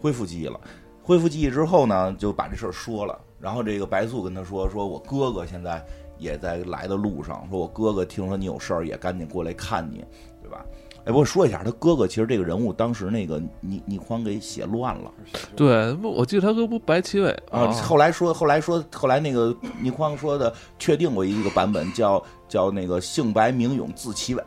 [0.00, 0.60] 恢复记忆了。
[1.02, 3.16] 恢复记忆之后呢，就把这事儿说了。
[3.38, 5.84] 然后这个白素跟他说：“说我哥哥现在
[6.18, 10.04] 也在来的路上，说我哥哥听说你有事儿，也赶紧过来看你，
[10.42, 10.66] 对吧？”
[11.06, 15.10] 哎，我说一下，他哥哥其实这个人物当时那个倪倪匡给写乱了。
[15.54, 17.70] 对，我记得他哥不白奇伟啊。
[17.70, 24.42] 后来说，后来说，后来那个倪匡说的，确定过一个版本，叫叫那个姓白名勇字奇伟。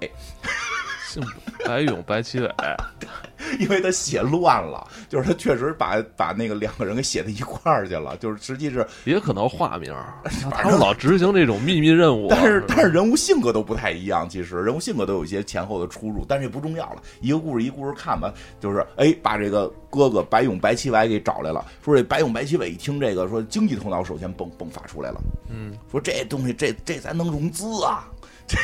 [1.09, 1.23] 姓
[1.65, 2.49] 白勇白奇伟。
[3.57, 9.95] 因为他写乱了，就是他确实把把那个两个人给写在一块儿去了，就是实际是 也可能化名，
[10.51, 12.27] 他们老执行这种秘密任务。
[12.29, 17.01] 但是但是人物性格都不太一样，其实人物性格都有一些前后的出入，但是也不重要了。
[17.21, 21.65] 一个故事一故事看吧，就是哎，把这个哥哥白勇白奇伟给找来了。
[21.83, 25.19] 说这白勇白奇伟一听这个，说经济头脑首先迸迸发出来了。
[25.49, 28.05] 嗯，说这东西这这咱能融资啊。
[28.45, 28.57] 这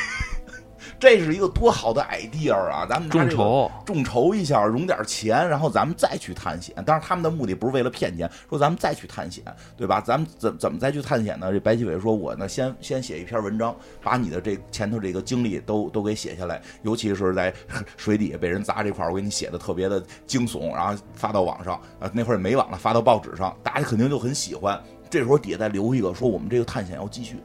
[1.19, 2.85] 是一个多好的 idea 啊！
[2.89, 6.73] 咱们众筹众筹一下，融点钱，然后咱们再去探险。
[6.85, 9.43] 当然，他们的目的不是为了骗钱，说咱们再去探险，
[9.75, 9.99] 对吧？
[10.01, 11.51] 咱们怎怎么再去探险呢？
[11.51, 17.53] 这白启伟说：“我呢，先先写一篇文章，把你的这前头这个经历都都给写下来，尤其是在
[17.97, 21.75] 水底下被人砸这块儿，我给你写的特别的惊悚，然后发到网上。
[21.99, 24.81] 啊，那会儿也没网了，发到报纸上，大家肯定就很喜欢。
[25.09, 27.37] 这时候底下再留一个，说我们这个探险要继续，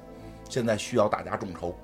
[0.49, 1.77] 现在需要大家众筹。”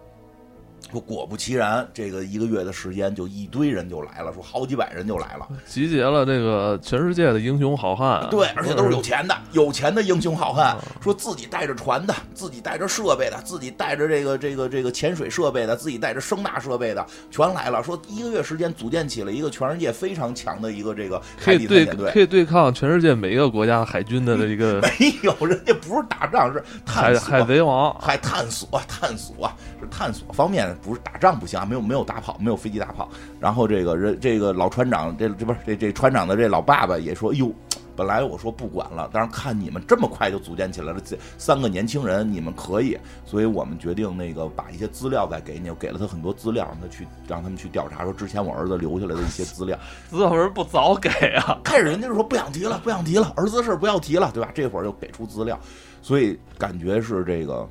[0.96, 8.26] 说果不其然，这个一个月的时间就一堆人就来了，说好几百人就来了，集结了这个全世界的英雄好汉。
[8.30, 17.85] 对，而且都是有钱的，有钱的英雄好汉，说自己带着船的，自己带着设备的，自己带着这个这个这个潜水设备的，自己带着声纳设备的，全来了。
[17.85, 24.80] 说一个月时间组建起了一个全世界非常强的一个这个海底探险队，可以对抗全世界每一个国家海军的一个。
[24.98, 30.74] 没有，人家不是打仗，是海海贼王，海探索探索是探索方面。
[30.87, 33.09] 不是打仗不行啊，没有没有大炮，没有飞机大炮。
[33.40, 37.53] 然后这个人，这个老船长，这这不是这这船长的这老爸爸也说：“哟，
[37.96, 49.79] 本来我说不管了，但是看你们这么快就组建起来了，这三个年轻人，你们可以，所以我们决定那个把一些资料再给你，我给了他很多资料，让他去让他们去调查，说之前我儿子留下来的一些资料。
[50.09, 51.59] 资料不早给啊？
[51.64, 54.51] 开始人家就说不想提了，不想提了，儿子的事不要提了，对吧？
[54.55, 55.59] 这会儿又给出资料，
[56.01, 57.68] 所以感觉是这个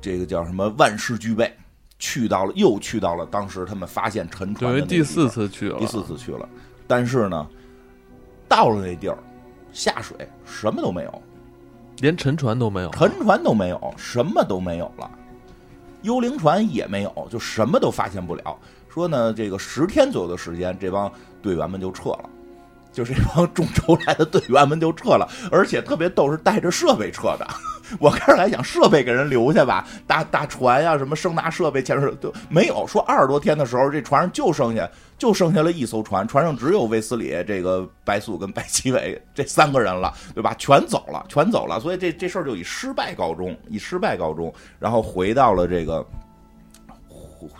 [0.00, 1.50] 这个叫什么万事俱备。
[2.02, 6.48] 去到了，又去到了当时他们发现沉船的第四次去了，第四次去了。
[6.84, 7.46] 但是呢，
[8.48, 9.16] 到了那地儿，
[9.72, 11.22] 下水什么都没有，
[11.98, 15.08] 连沉船都没有，沉船都没有，什么都没有了。
[16.02, 18.58] 幽灵船也没有，就什么都发现不了。
[18.88, 21.10] 说呢，这个十天左右的时间，这帮
[21.40, 22.28] 队员们就撤了。
[22.92, 27.46] 就是这帮众筹来的队员们就撤了，而且特别逗，是带着设备撤的。
[27.98, 32.86] 我开始还想设备给人留下吧，大大船呀，什么声纳设备、前面都没有。
[32.86, 40.54] 说二十多天的时候，这船上就剩下就剩下了一艘船，船上只有卫斯理、这个白素跟白奇伟这三个人了，对吧？
[40.56, 41.78] 全走了，全走了。
[41.80, 44.52] 所以这这事儿就以失败告终，以失败告终。
[44.78, 46.06] 然后回到了这个，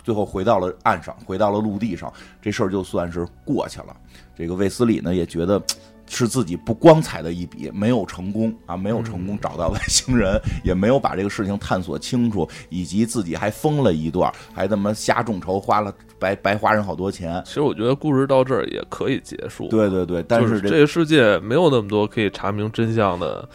[0.03, 3.95] 最后回到了岸上，回到了陆地上，这事儿就算是过去了。
[4.35, 5.61] 这个卫斯理呢也觉得
[6.09, 17.41] 是自己不光彩的一笔，没有成功啊，没有成功找到外星人，也没有把这个事情探索清楚，以及自己还疯了一段，还他妈瞎众筹，花了白白花人好多钱。
[17.45, 19.67] 其实我觉得故事到这儿也可以结束。
[19.69, 23.47] 对对对，但是这个世界没有那么多可以查明真相的。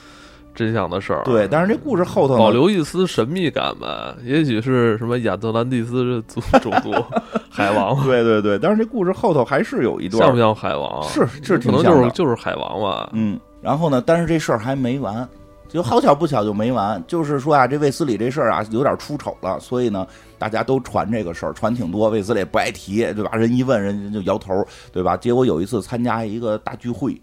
[0.54, 6.92] 真相的事儿，对，但是这故事后头保留一丝神秘感吧，也许是什么亚特兰蒂斯族 种族
[7.58, 11.02] 海王， 对对对，但是这故事后头还是有一段像不像海王？
[11.08, 13.10] 是是，可能就是就是海王吧。
[13.12, 15.28] 嗯，然后呢，但是这事儿还没完，
[15.68, 20.06] 就好巧不巧就没完，就是说啊，这卫斯理这事儿啊有点出丑了，所以呢，
[20.38, 23.30] 大家都传这个事儿，传挺多，卫斯理不爱提，对吧？
[23.36, 25.16] 人一问，人家就摇头，对吧？
[25.16, 27.20] 结果有一次参加一个大聚会。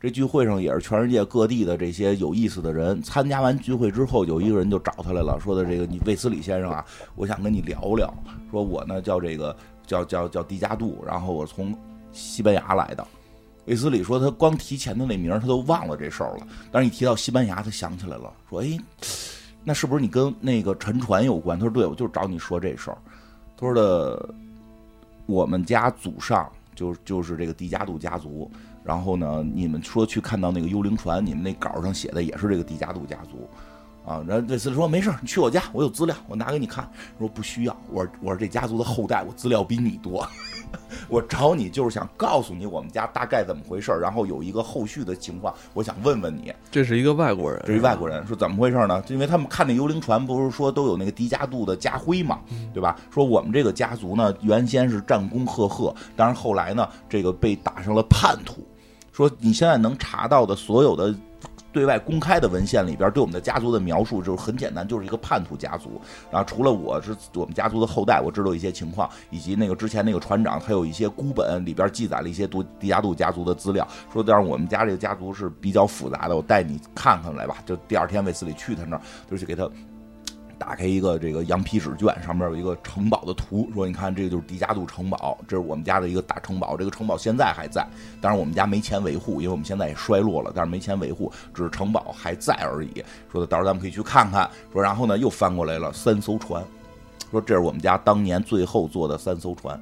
[0.00, 3.02] 这聚会上也是全世界各地的这些有意思的人。
[3.02, 6.84] 参加完聚会之后，有一个人就找他来了，说的这个你卫斯理先生啊，
[7.16, 8.14] 我想跟你聊聊。
[8.48, 9.56] 说我呢叫这个
[9.88, 11.76] 叫叫叫迪加杜，然后我从
[12.12, 13.04] 西班牙来的。
[13.64, 18.78] 卫斯理说他光提前的那名他都忘了这事儿了，但是一提到西班牙，他想起来了，说哎，
[19.64, 21.58] 那是不是你跟那个沉船有关？
[21.58, 22.98] 他说对，我就找你说这事儿。
[23.56, 24.32] 他说的
[25.26, 28.48] 我们家祖上就就是这个迪加杜家族。
[28.84, 29.44] 然后呢？
[29.52, 33.46] 你们说去看到那个幽灵船，你们那稿上写的也是这个迪加杜家族，
[34.08, 34.24] 啊？
[34.26, 36.88] 然后这次说没事，你去我家，我有资料，我拿给你看。
[37.18, 40.26] 说不需要，我我是这家族的后代，我资料比你多。
[41.08, 46.52] 我找你就是想告诉你我们家大概怎么回事儿，然后有一个后续的情况，我想问问你。
[46.70, 49.00] 这是一个外国人，这是外国人，说怎么回事呢？
[49.02, 52.40] 就因为他们看那幽灵船，不是说都有那个迪迦度的家徽嘛，
[52.72, 52.96] 对吧？
[53.10, 58.66] 说我们这个家族呢，原先是战功赫赫，但是后来呢，这个被打上了叛徒。
[59.12, 61.14] 说你现在能查到的所有的。
[61.72, 66.00] 对外公开的文献里边，对我们的家族的描述就是很简单，就是一个叛徒家族。
[66.30, 77.56] 然后除了我是我们家族的后代，我知道一些情况，以及那个之前那个船长，他有一些孤本里边记载了一些独迪亚杜家族的资料，说但是我们家这个家族是比较复杂的，我带你看看来吧。
[77.66, 79.68] 就第二天卫斯理去他那儿，就去给他。
[80.58, 87.86] 打开一个这个羊皮纸卷，上面有一个城堡的图，说你看这个就是迪迦杜城堡，这是我们家的一个大城堡，这个城堡现在还在，
[88.20, 93.04] 但是我们家没钱维护，因为我们现在也衰落了，但是没钱维护，只是城堡还在而已。
[93.30, 94.50] 说的到时候咱们可以去看看。
[94.72, 96.64] 说然后呢又翻过来了三艘船，
[97.30, 99.80] 说这是我们家当年最后做的三艘船。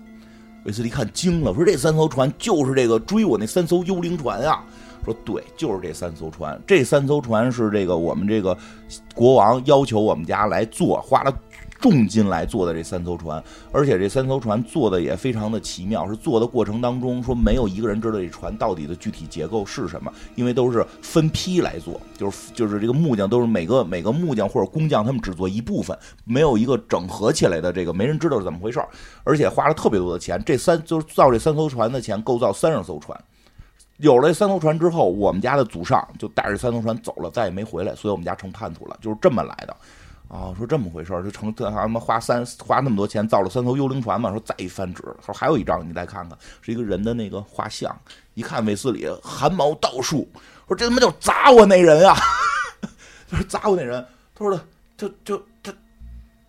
[0.64, 4.64] 韦斯利看惊了，说这三艘船就是这个追我那三艘幽灵船啊。
[5.04, 6.60] 说对，就是这三艘船。
[6.66, 8.56] 这三艘船是这个我们这个
[9.14, 11.32] 国王要求我们家来做，花了
[11.78, 13.42] 重金来做的这三艘船。
[13.70, 28.82] 而且这三艘船做的也非常的奇妙，是做的过程当中说没有一个人知道这船到底的具体结构是什么，因为都是分批来做，就是就是这个木匠都是每个每个木匠或者工匠他们只做一部分，没有一个整合起来的这个，没人知道是怎么回事
[29.22, 33.18] 而且花了特别多的钱，这三就是造这三艘船的钱，构造三十艘船。
[33.98, 39.76] 有了三艘船之后，我们家的祖上就带着三艘船走了，再也没回来，所以我们家成叛徒了，就是这么来的。
[40.28, 44.30] 啊，说这么回事儿就成这他妈花三花那么多钱造了三艘幽灵船嘛。
[44.30, 47.96] 说再一翻纸，说还有一张，你再看看，是一个人的那个画像。
[48.34, 50.28] 一看卫斯理汗毛倒竖，
[50.66, 52.16] 说这他妈就砸我那人啊！
[53.30, 54.04] 他 说砸我那人，
[54.34, 54.60] 他说的
[54.96, 55.40] 就就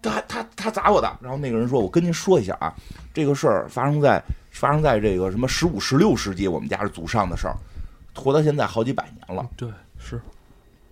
[0.01, 1.17] 他他他他砸我的。
[1.21, 2.73] 然后那个人说，我跟您说一下啊，
[3.13, 4.21] 这个事儿发生在。
[4.49, 7.55] 发生在这个什么十五、十六世纪，我们家是祖上的事儿，
[8.15, 9.47] 活到现在好几百年了。
[9.55, 10.19] 对，是，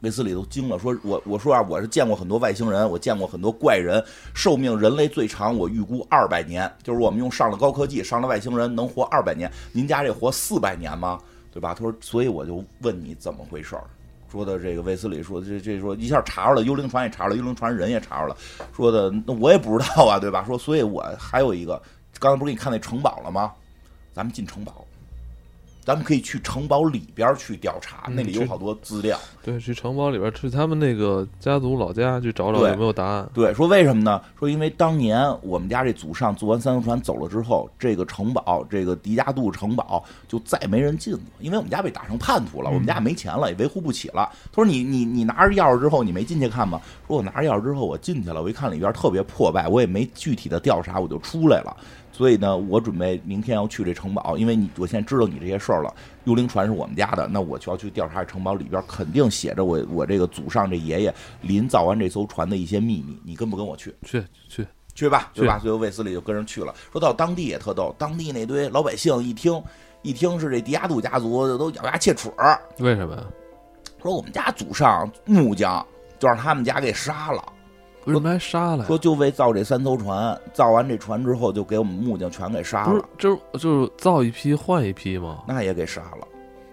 [0.01, 4.03] 卫斯理都惊了，说我我说啊，我是见过很多外星人，我见过很多怪人，
[4.35, 11.19] 寿命人类最长，我预估二百年，就是我们用上了高科技，上了外星人能活二百年，您家这活四百年吗？
[11.51, 11.73] 对吧？
[11.73, 13.83] 他说，所以我就问你怎么回事儿。
[14.35, 18.35] 说的这个卫斯理说这这说一下查出了，幽灵船也查着了，幽灵船人也查出了。
[18.75, 20.43] 说的那我也不知道啊，对吧？
[20.45, 21.81] 说所以我还有一个。
[22.19, 23.53] 刚才不是给你看那城堡了吗？
[24.13, 24.84] 咱们进城堡，
[25.85, 29.17] 咱们可以去城堡里边去调查，那里有好多资料。
[29.43, 33.29] 对，去城堡里边，去他们那个家族老家去找找有没有答案。
[33.35, 34.19] 对，说为什么呢？
[34.39, 44.27] 说因为当年我们家这祖上坐完三艘船走了之后，这个城堡，这个迪迦杜城堡就再没人进过，因为我们家被打成叛徒了，我们家也没钱了，也维护不起了。
[44.51, 51.77] 他说：“你你你拿着钥匙之后，你没进去看吗？”说：“我拿着钥匙之后，我进去了，我一看里边特别破败，我也没具体的调查，我就出来了。”
[52.15, 55.93] 所以呢，我准备明天要去这城堡，因为你我现在知道你这些事儿了。
[56.23, 63.19] 幽灵船是我们家的，那我就要去调查城堡里边，肯定写着我我这个祖上这爷爷临造完这艘船的一些秘密。
[63.25, 63.93] 你跟不跟我去？
[64.03, 65.59] 去去去吧，对吧？
[65.59, 66.73] 最后卫斯理就跟人去了。
[66.93, 69.61] 说到当地也特逗，当地那堆老百姓一听
[70.01, 72.31] 一听是这迪亚杜家族，都咬牙切齿。
[72.79, 73.23] 为什么呀？
[74.01, 75.85] 说我们家祖上木匠
[76.17, 77.43] 就让他们家给杀了。
[78.05, 78.85] 为什么还杀了？
[78.85, 83.03] 说就为造这三艘船，造完这船之后，就给我们木匠全给杀了。
[83.17, 85.43] 就就是造一批换一批吗？
[85.47, 86.27] 那也给杀了。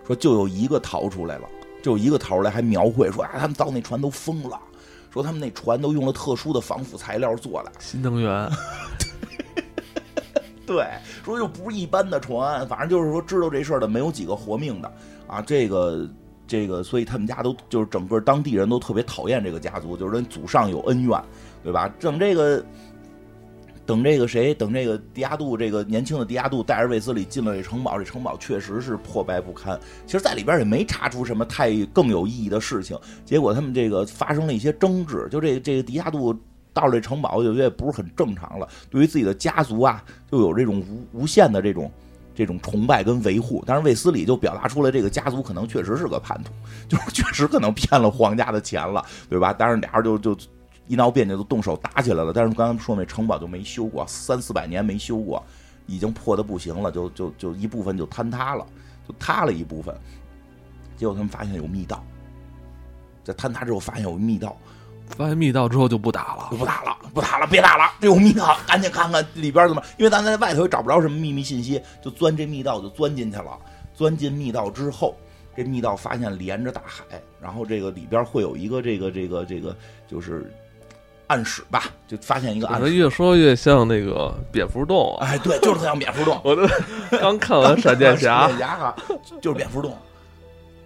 [0.07, 1.49] 说就有一个逃出来了，
[1.83, 4.61] 就有一个逃出来，还描绘说啊，他们造那船都疯了，
[5.11, 8.51] 说他们那船都用了特殊的防腐材料做的，新能源。
[10.67, 10.87] 对，
[11.25, 14.93] 说又不是一般的船，反正就是说知道这事儿的没有几个活命的
[15.27, 16.07] 啊，这个。
[16.53, 21.19] 这个，所以他们家都就是整个当地人都特别讨厌这个家族，就是跟祖上有恩怨，
[21.65, 21.89] 对吧？
[21.99, 22.63] 等这个，
[23.87, 29.81] 等这个谁，等这个迪亚杜，这个年轻的迪亚杜带着卫斯理进了这城堡，这城堡确实是破败不堪。
[30.05, 32.99] 其实，在里边也没查出什么太更有意义的事情。
[33.25, 36.39] 结果他们这个发生了一些争执，就这这个迪亚杜
[36.75, 38.69] 到了这城堡，就觉得不是很正常了。
[38.91, 40.81] 对于自己的家族啊，就有这种
[41.13, 41.91] 无无限的这种。
[42.35, 46.53] 这种崇拜跟维护，但是卫斯理就表达出来，这个家族可能确实是个叛徒，
[46.89, 49.53] 就是确实可能骗了皇家的钱了，对吧？
[49.53, 50.37] 但是俩人就就
[50.89, 52.33] 一闹别扭，就动手打起来了。
[52.33, 55.43] 但是刚才说那城堡就没修过，三四百年没修过，
[55.87, 58.67] 已经破的不行了，就就就一部分就坍塌了，
[59.07, 59.95] 就塌了一部分。
[60.97, 62.05] 结果他们发现有密道，
[63.25, 64.57] 在坍塌之后发现有密道。
[65.17, 67.93] 发现密道之后就不打了，就不打了，不打了，别打了！
[68.01, 69.83] 这有密道，赶紧看看里边怎么。
[69.99, 73.59] 因为咱在外头也找不着什么秘密信息，就钻这密道，就钻进去了。
[73.95, 75.15] 钻进密道之后，
[75.55, 77.05] 这密道发现连着大海，
[77.41, 79.77] 然后这个里边会有一个这个这个这个，
[80.09, 80.51] 就是
[81.27, 82.93] 暗室吧，就发现一个暗室。
[82.95, 85.27] 越说越像那个蝙蝠洞啊？
[85.27, 86.41] 哎，对，就是特像蝙蝠洞。
[86.45, 86.67] 我都
[87.19, 88.97] 刚看完闪电侠 闪，电侠哈，
[89.43, 89.97] 就是蝙蝠洞。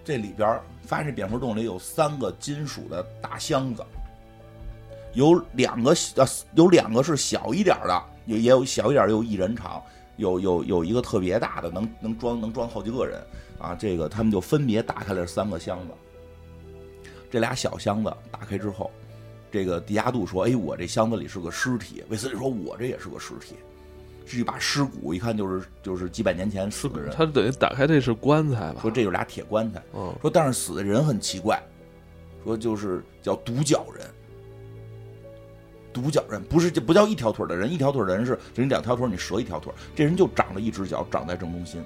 [0.03, 3.83] 这里边儿发现这蝙蝠洞里有三个金属的大箱子，
[5.17, 9.81] 有两个呃有两个是小一点的，也也有小一点儿有一人长，
[10.17, 13.19] 有有有一个特别大的，能能装能装好几个人
[13.57, 13.73] 啊。
[13.73, 18.91] 这个他们就分别打开了三个箱子，这俩小箱子打开之后，
[19.51, 23.55] 这个迪亚杜说：“哎，我这箱子里是个尸体。”卫斯理说：“我这也是个尸体，
[24.23, 28.81] 是一把尸骨，一看就是就是几百年前死的人。”他等于打开这是棺材吧？
[28.83, 31.59] 说这有俩铁棺材，嗯，说但是死的人很奇怪，
[32.43, 34.05] 说就是叫独角人。
[36.01, 41.83] 独角人不是这不叫一条腿的人，一条腿的人是人两条腿你折一条腿，这人就长了一只脚，长在正中心，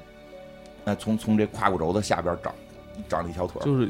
[0.84, 2.54] 哎，从从这胯骨轴子下边长
[3.08, 3.88] 长了一条腿，就是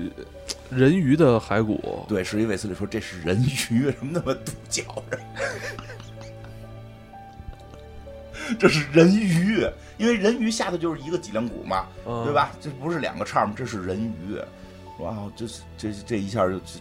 [0.70, 5.20] 人鱼的骸骨，对，史蒂韦斯里说这是人鱼，什么那么独角人？
[8.60, 9.66] 这是人鱼，
[9.98, 12.34] 因为人鱼下头就是一个脊梁骨嘛，嗯对？
[12.34, 12.52] 吧？
[12.62, 13.54] 这不是两个叉吗？
[13.56, 14.38] 这是人鱼，
[15.00, 16.80] 哇，这是这这一下就就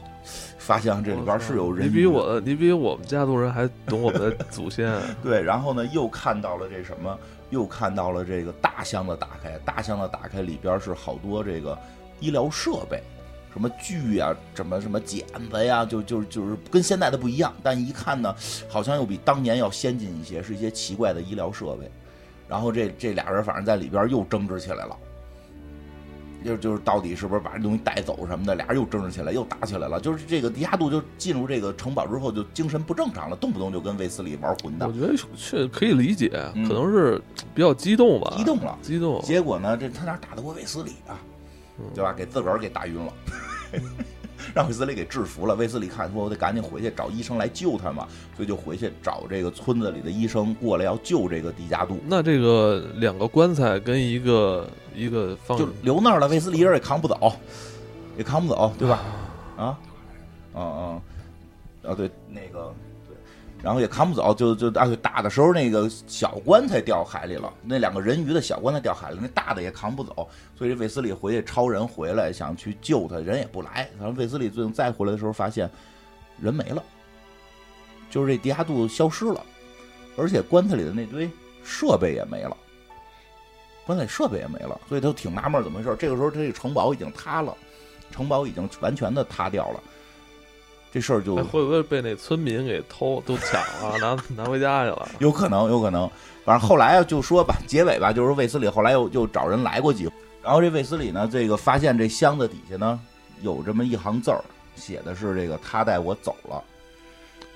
[0.59, 1.91] 发现这里边是有人鱼。
[1.91, 5.01] 你比我，你比我们家族人还懂我们的祖先。
[5.23, 7.19] 对，然后呢，又看到了这什么？
[7.51, 11.77] 又看到了这个大箱子打开，大箱子打开里边是好多这个
[12.21, 13.03] 医疗设备，
[13.53, 18.33] 什么锯呀、什么什么剪子呀，就就就是跟现在的不一样，但一看呢，
[18.69, 21.91] 好像又比当年要先进一些，是一些奇怪的医疗设备。
[22.47, 24.97] 然后这这俩人反正在里边又争执起来了。
[26.45, 30.01] 就就是到底是不是把这东西带走什么的，俩人又争执起来，又打起来了。
[30.01, 37.21] 就是这个迪亚杜就进入这个城堡之后，就精神不正常了，动不动就跟卫斯理玩混蛋我，觉得确可以理解，嗯可能是
[37.55, 38.79] 比较激动吧，激动了。
[38.83, 39.21] 激动。
[39.23, 41.19] 结果呢，这他哪打得过卫斯理啊？
[41.79, 42.13] 嗯对吧？
[42.13, 43.13] 给自个儿给打晕了，
[44.55, 45.55] 让卫斯理给制服了。
[45.55, 56.29] 卫斯理看说，我得赶紧回去找医生来救他嘛，所以就回去找这个村子里的医生过来要救这个迪迦杜，那这个两个棺材跟一个一个放就留那儿了。
[56.29, 57.33] 卫斯理一人也扛不走，
[58.17, 59.03] 也扛不走，对吧？
[59.57, 59.79] 啊，
[60.55, 61.03] 啊啊，
[61.83, 62.90] 啊对，那个对，
[63.63, 73.89] 然后也扛不走，就就啊对，打的时候那个小棺材掉海里了，那两个人鱼的小棺材掉海里，那大的也扛不走，所以这卫斯理回去超人回来想去救他，人也不来。
[73.99, 75.71] 然后卫斯理最后再回来的时候，发现
[76.41, 76.83] 人没了，
[78.11, 79.45] 就是这迪亚杜消失了，
[80.17, 81.29] 而且棺材里的那堆
[81.63, 82.57] 设备也没了。
[83.87, 85.97] 棺材设备也没了，所以他挺纳闷怎么回事。
[85.99, 87.53] 这个时候，他这个城堡已经塌了，
[88.13, 89.83] 城堡已经完全的塌掉了。
[90.93, 95.09] 这事儿就哎会不会被那村民给偷都抢了，拿 拿回家去了？
[95.19, 96.11] 有可能，有可能。
[96.45, 100.13] 反正后来啊，就说吧，结尾吧，就是卫斯理后来又又找人来过几回。
[100.43, 102.99] 然后这卫斯理呢，这个发现这箱子底下呢
[103.43, 104.43] 有这么一行字儿，
[104.75, 106.63] 写的是这个他带我走了，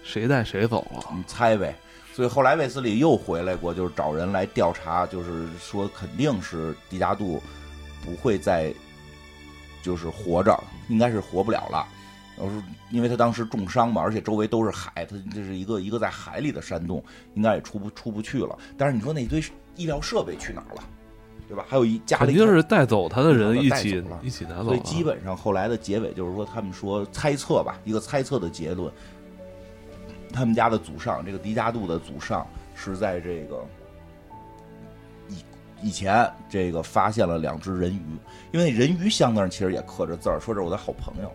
[0.05, 1.03] 谁带谁走了？
[1.17, 1.75] 你猜呗。
[2.13, 7.43] 所以后来卫斯理又回来过，就是找人来调查，就是说肯定是迪加杜
[8.05, 8.73] 不会再
[9.83, 10.57] 就是活着，
[10.89, 11.85] 应该是活不了了。
[12.37, 17.03] 然后是因为他当时重伤嘛，而且周围都是海，他这是一个一个在海里的山洞，
[17.35, 18.59] 应该也出不出不去了。
[18.77, 19.43] 但是你说那堆
[19.77, 20.83] 医疗设备去哪儿了，
[21.49, 21.65] 对吧？
[21.69, 24.65] 还有一家里肯定是带走他的人一起一起拿走。
[24.65, 28.93] 所以基本上后来的结尾就是说，他们说猜测吧，一个猜测的结论，
[30.33, 33.65] 他们家的祖上，这个迪迦度的祖上是在这个
[35.29, 35.37] 以
[35.83, 38.19] 以前这个发现了两只人鱼，
[38.51, 41.31] 因为人鱼箱子上其实也刻着字儿，说这是我的好朋友。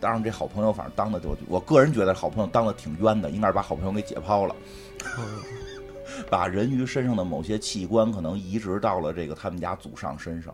[0.00, 4.56] 当然，这好朋友反正当的就，我个人觉得好朋友当的挺冤的，应该是把好朋友给解剖了。
[6.28, 10.52] 把人鱼身上的某些器官可能移植到了这个他们家祖上身上，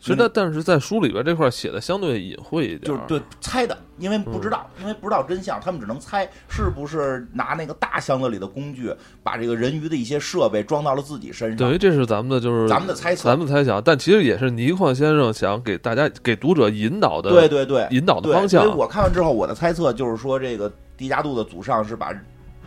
[0.00, 11.56] 其实但但是在书里边这块写的相对隐晦一点，就是对猜的，因为不知道，因为不知道真相，他们只能猜是不是拿那个大箱子里的工具，把这个人鱼的一些设备装到了自己身上。
[11.56, 18.74] 等于这是咱们的就是咱们的猜测咱们猜想，但其实也是倪匡先生想给大家给读者引导的，对对对，引导的，方向所以。
[18.76, 22.12] 我看完之后，我的猜测就是说，这个迪迦度的祖上是把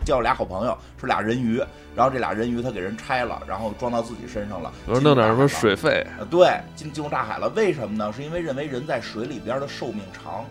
[0.04, 1.62] 叫俩好朋友，是俩人鱼，
[1.94, 7.48] 然后这俩人鱼他给人拆了，然后装到自己身上了，比如弄点什么水费，呃，对，进进入大海了。
[7.50, 8.10] 为什么呢？
[8.10, 10.44] 是因为认为人在水里边的寿命长，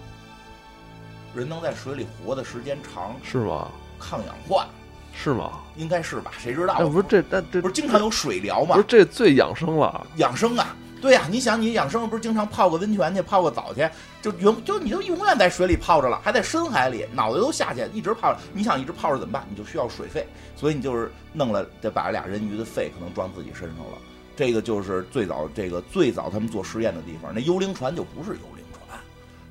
[1.34, 3.68] 人能在水里活的时间长，是吗？
[4.00, 4.68] 抗氧化，
[5.14, 5.60] 是吗？
[5.76, 6.32] 应该是吧？
[6.38, 8.86] 谁知道不是这，但这不是经常有水疗吗不是？
[8.88, 10.06] 这最养生了。
[10.16, 13.88] 养生啊，对呀、你想你养生不是经常泡个温泉去，泡个澡去，
[14.22, 18.40] 就永就你就永远在水里泡着了，还在深海里，脑袋都下去，一直泡着。
[18.54, 19.46] 你想一直泡着怎么办？
[19.50, 23.98] 你就需要水肺，所以你就是弄了，得把俩人鱼的肺可能装自己身上了。
[24.36, 27.34] 这个就是最早这个最早他们做实验的地方。
[27.34, 28.98] 那幽灵船就不是幽灵船，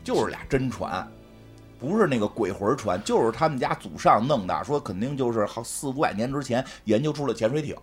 [0.03, 1.07] 就是俩真船。
[1.79, 7.77] 不是那个鬼魂船，就是他们家祖上弄的，说肯定就是好四五百年之前研究出了潜水艇，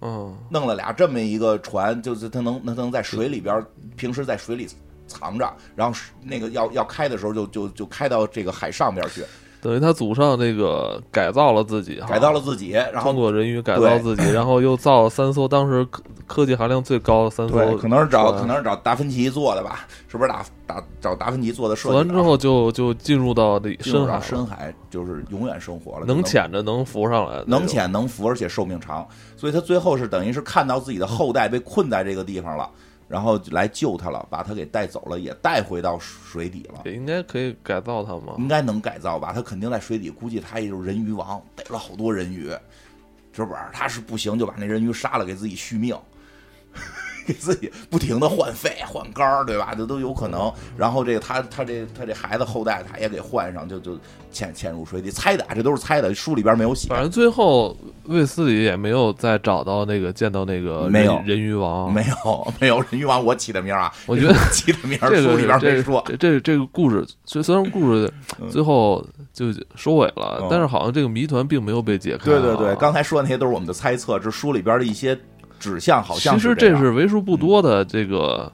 [0.00, 3.66] 嗯，弄了俩这么一个船，就是它能它能在水里边儿，
[3.96, 4.68] 平时在水里
[5.06, 9.24] 藏着，然后那个要要开的时候就就就开到这个海上边去，
[9.60, 21.88] 等于他祖上那个改造了自己，改造了自己，然通后过人鱼改造自己，然后又造了三艘当时科科技含量最高的三艘可能是找可能是找达芬奇做的吧，是不是打打找达芬奇做的设计？
[21.90, 27.66] 做完之后就就进入到这进入到深海，深海，就是永远生活了，能潜着能浮上来，能。
[27.66, 29.04] 潜能浮，而且寿命长，
[29.36, 32.70] 所以他最后是等于是看到自己的后代被困在这个地方了，
[33.08, 36.82] 然后来救他了，把他给带走了，也带回到水底了。
[36.84, 38.34] 也应该可以改造他吗？
[38.38, 39.32] 应该能改造吧？
[39.32, 42.50] 他肯定在水底，估计他也就是人鱼王，逮了好多人鱼，
[43.32, 43.60] 是不是？
[43.72, 45.96] 他是不行就把那人鱼杀了，给自己续命，
[47.26, 49.74] 给自己不停的换肺换肝儿，对吧？
[49.76, 50.52] 这都有可能。
[50.76, 53.98] 然后这个他他这他这孩子后代他也给换上，就就
[54.30, 56.88] 潜潜入水底，猜的啊，这都是猜的，书里边没有写。
[56.88, 66.02] 反正最后卫斯理也没有再找到那个见到那个没有人人鱼王，没有没有人鱼王，我起的名儿啊，我觉得起的名儿这个书里边这没说。
[66.06, 72.40] 这这这个故事，虽虽然故事嗯最后就收尾了，嗯但是好像这个谜团并没有被解开啊。
[72.40, 75.18] 对对对，刚才说的那些都是我们的猜测，这书里边的一些
[75.58, 78.50] 指向，好像其实这是为数不多的这个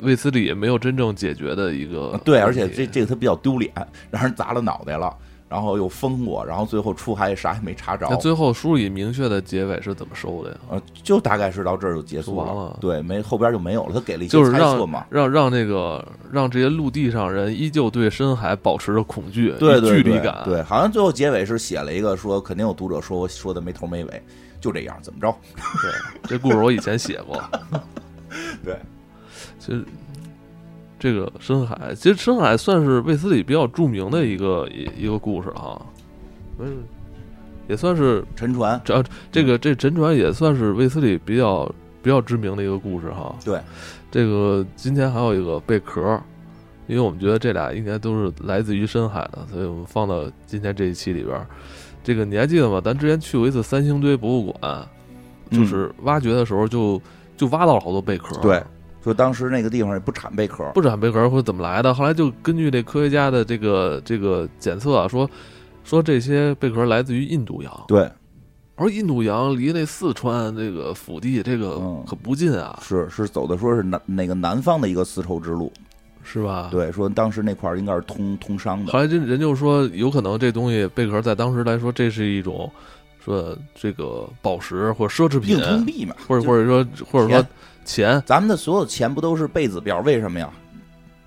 [0.00, 2.20] 卫斯理也没有真正解决的一个。
[2.24, 3.72] 对，而且这这个他比较丢脸，
[4.10, 5.14] 让人砸了脑袋了，
[5.48, 10.56] 然后又封过，然后最后出海也啥也没查着那，最后书里明确的结尾是怎么收的呀？
[10.70, 13.94] 呃，就大概是到这儿就结束了对，没后边就没有了。
[13.94, 20.42] 他给了一些就是猜测让嘛，让让那个让这些陆地上人依旧对深海保持着恐惧、对距离感。
[20.44, 24.22] 对，好像最后结尾是写了一个说，肯定有读者说我说的没头没尾，
[24.66, 25.32] 就这样，怎么着？
[25.80, 27.40] 对，这故事我以前写过。
[28.64, 28.76] 对，
[29.60, 29.84] 其实
[30.98, 35.80] 这个深海，其实深海算是卫斯理比较著名的一个一一个故事哈，
[36.58, 36.82] 嗯，
[37.68, 43.32] 也算是沉船，这这个这沉船也算是卫斯理比较比较知名的一个故事哈。
[43.44, 43.60] 对，
[44.10, 46.20] 这个今天还有一个贝壳，
[46.88, 51.46] 因为我们觉得这俩应该都是来自于深海的，所以我们放到今天这一期里边儿。
[52.06, 52.80] 这个你还记得吗？
[52.80, 54.88] 咱之前去过一次三星堆博物馆，
[55.50, 57.02] 就是挖掘的时候就
[57.36, 58.36] 就挖到了好多贝壳。
[58.40, 58.62] 对，
[59.02, 61.92] 说当时那个地方也不产贝壳，不产贝壳会怎么来的？
[61.92, 65.28] 后来就根据这科学家的这个这个检测啊，说
[65.82, 67.84] 说这些贝壳来自于印度洋。
[67.88, 68.08] 对，
[68.76, 75.72] 而印度洋离那四川这个腹地这个嗯可不近啊，是是走的说是南那个南方的一个丝绸之路，
[76.28, 76.68] 是吧？。
[76.72, 82.70] 对，说当时那块儿应该是通通商的后，来这人就说，有可能这东西贝壳在当时来说，这是一种
[83.24, 87.46] 说这个宝石或者奢侈品硬，通币嘛，或者或者说或者说钱
[87.84, 90.00] 钱，咱们的所有钱不都是贝字表？
[90.00, 90.50] 为什么呀？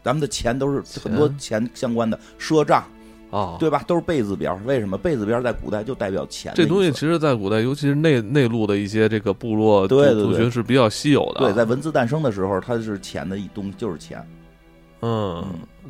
[0.01, 2.81] 咱们的钱都是很多钱相关的赊账，
[3.29, 3.83] 啊，对吧？
[3.85, 4.57] 都是贝字表。
[4.65, 6.65] 为什么贝字表在古代就代表钱这？
[6.65, 11.41] 东西其实，在古代，尤其是内内陆的一些这个部落族群是比较稀有的。
[11.41, 14.25] 对，在文字诞生的时候，它是钱的一东西，就是钱。
[15.01, 15.45] 嗯，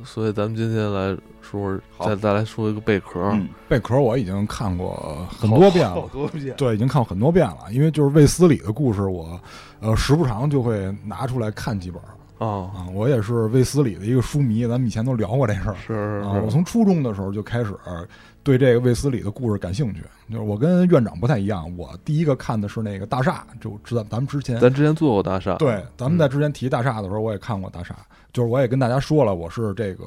[0.06, 3.20] 所以咱们今天来说，再再来说一个贝壳。
[3.34, 6.56] 嗯，贝壳我已经看过很多遍了，多遍。
[6.56, 7.58] 对，已经看过很多遍了。
[7.72, 9.40] 因为就是卫斯理的故事，我
[9.80, 12.88] 呃时不常就会拿出来看几本儿啊，啊。
[12.94, 16.34] 我也是卫斯理的一个书迷，咱们以前都聊过这事儿是是啊。
[16.44, 17.74] 我，从初中的时候就开始
[18.50, 20.02] 对这个卫斯理的故事感兴趣。
[20.28, 27.96] 就是我跟院长不太一样，我第一个看的是那个大厦，就知道咱们之前咱之前做过大厦，对，咱们在之前提大厦的时候，我也看过大厦，
[28.34, 30.06] 就是我也跟大家说了，我是这个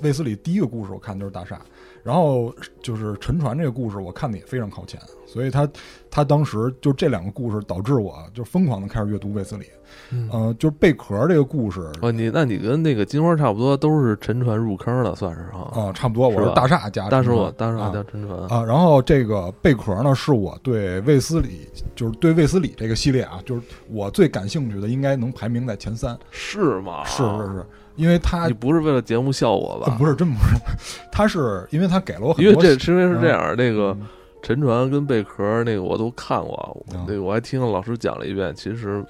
[0.00, 1.60] 卫斯理第一个故事，我看的就是大厦，
[2.02, 5.68] 然后就是沉船这个故事，我看的也非常靠前，所以他
[6.10, 9.66] 他当时就这两个故事导致我就疯狂的开始阅读卫斯理，
[10.10, 10.28] 嗯。
[10.32, 15.70] 呃，就是贝壳这个故事哦，你那你跟那个金花差不多，都是沉船入坑的，算是哈。
[15.80, 26.18] 啊、差不多，我是大厦加但是我当时啊叫沉船，啊，然后这个贝壳呢，是我对卫斯理，就是对卫斯理这个系列啊，就是我最感兴趣的，应该能排名在前三。
[26.30, 27.04] 是吗？
[27.04, 27.66] 是是是，
[27.96, 29.92] 因为他你不是为了节目效果吧？
[29.92, 30.56] 呃不是真不是，
[31.10, 34.06] 他是因为他给了我很多因为，这是因为是这样，那个嗯。
[34.44, 39.00] 沉船跟贝壳那个我都看过，嗯那个我还听老师讲了一遍，其实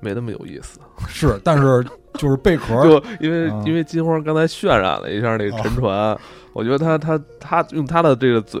[0.00, 0.80] 没那么有意思。
[1.06, 6.18] 是，但是就是贝壳 就因为嗯因为金花刚才渲染了一下那个沉船，
[6.52, 8.60] 我觉得他他他用他的这个嘴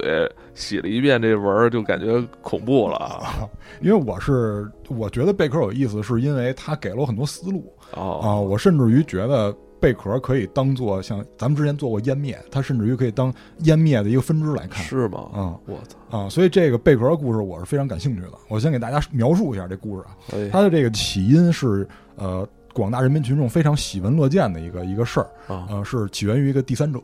[0.54, 9.54] 洗了一遍这文儿，就感觉恐怖了因为我是我觉得贝壳有意思，是因为他给了我很多思路啊，哦，我甚至于觉得。
[9.80, 13.32] 贝壳可以当做像咱们之前做过湮灭，它甚至于可以当
[13.62, 14.84] 湮灭的一个分支来看。
[14.84, 15.30] 是吗？
[15.32, 16.18] 啊我操！
[16.18, 18.32] 啊，所以这个贝壳的故事我是非常感兴趣的。
[18.48, 25.30] 我先给大家描述一下这故事啊，哎，它的这个起因是呃，广大人民群众非常喜闻乐见的一个一个事儿。
[25.46, 26.98] 啊，呃，是起源于一个第三者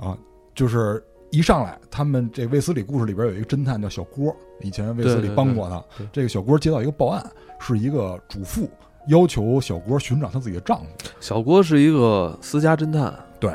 [0.00, 0.18] 啊，
[0.56, 1.00] 就是
[1.30, 6.08] 一上来，他们这卫斯理故事里边有一个侦探叫小郭，以前卫斯理帮过他对对。
[6.12, 7.24] 这个小郭接到一个报案，
[7.60, 8.68] 是一个主妇
[9.08, 10.86] 要求小郭寻找他自己的丈夫
[11.20, 13.50] 小郭是一个私家侦探，对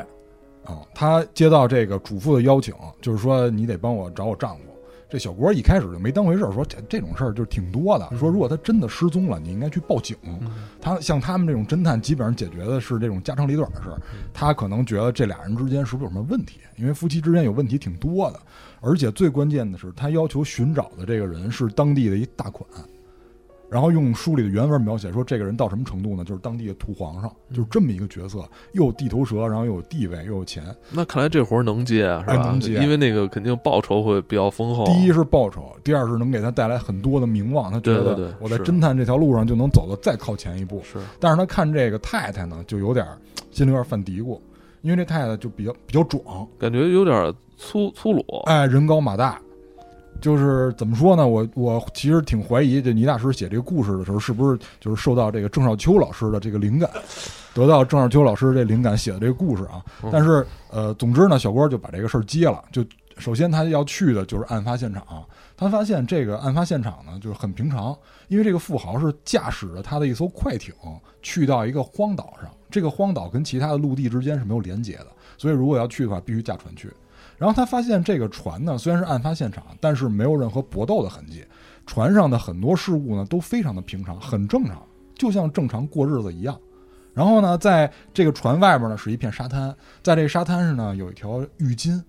[0.64, 4.62] 啊，他接到这个主妇的邀请，就是说你得帮我找我丈夫。
[5.10, 8.06] 这小郭一开始就没当回事儿，说这这种事儿就是挺多的。
[8.18, 10.14] 说如果他真的失踪了，你应该去报警。
[10.82, 13.98] 他像他们这种侦探，基本上解决的是这种家长里短的事儿。
[14.34, 16.58] 他可能觉得这俩人之间是不是有什么问题？
[16.76, 18.38] 因为夫妻之间有问题挺多的，
[18.82, 22.68] 而且最关键的是，他要求寻找的这个人是当地的一大款。
[23.70, 26.24] 然后用书里的原文描写说，这个人到什么程度呢？
[26.24, 28.38] 就是当地的土皇上，就是这么一个角色，
[28.72, 30.64] 又有地头蛇，然后又有地位，又有钱。
[30.90, 32.32] 那看来这活儿能接啊，是吧？
[32.32, 34.86] 哎能接因为那个肯定报酬会比较丰厚。
[34.86, 37.70] 第一是报酬，第二是能给他带来很多的名望。
[37.70, 40.80] 他觉得我在侦探这条路上就能走得再靠前一步。
[40.82, 43.18] 是但是他看这个太太呢，就有点儿
[43.50, 44.38] 心里有点犯嘀咕，
[44.80, 46.22] 因为这太太就比较比较壮，
[46.58, 49.38] 感觉有点粗粗鲁，哎，人高马大。
[50.20, 51.26] 就是怎么说呢？
[51.26, 56.90] 我我其实挺怀疑，这倪大师写这个故事的时候，是不是就是受到这个郑少秋老师的这个灵感，
[57.54, 59.82] 得到郑少秋老师这灵感写的这个故事啊。
[60.02, 62.62] 嗯但是呃，总之呢，小郭就把这个事儿接了。
[62.72, 62.84] 就
[63.16, 65.04] 首先他要去的就是案发现场，
[65.56, 67.96] 他发现这个案发现场呢就是很平常，
[68.28, 70.72] 因为这个富豪是驾驶着他的一艘快艇
[71.22, 75.06] 去到一个荒岛上，这个荒岛跟其他的陆地之间是没有连接的，
[75.36, 76.88] 所以如果要去的话，必须驾船去。
[77.38, 81.44] 然后他发现这个船呢，虽然是案发现场，但是没有任何搏斗的痕迹。
[81.86, 84.82] 船上的很多事物呢，都非常的平常，很正常，
[85.14, 86.58] 就像正常过日子一样。
[87.14, 92.02] 然后呢，在这个船外边呢是一片沙滩，在这个沙滩上呢有一条浴巾。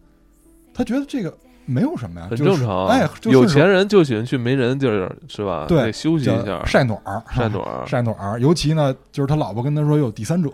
[0.73, 1.35] 他觉得这个
[1.69, 2.87] 没有什么呀，很就是正常。
[2.87, 5.65] 哎，就有钱人就喜欢去没人地儿，是吧？
[5.67, 7.85] 对休息一下，晒暖儿，晒暖儿。
[7.85, 8.39] 晒暖儿。
[8.39, 10.49] 尤其呢，就是他老婆跟他说有第三者，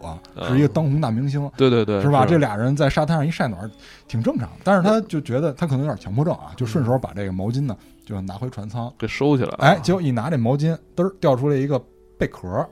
[0.47, 2.25] 是一个当红大明星，对对对，是吧？
[2.25, 3.71] 这俩人在沙滩上一晒暖儿，
[4.07, 4.49] 挺正常。
[4.63, 8.91] 但是他就觉得他可能有点强迫症啊，就顺手把这个毛巾呢就拿回船舱。
[8.97, 9.57] 给收起来了。
[9.59, 11.81] 哎，结果一拿这毛巾，嘚儿掉出来一个
[12.17, 12.67] 贝壳，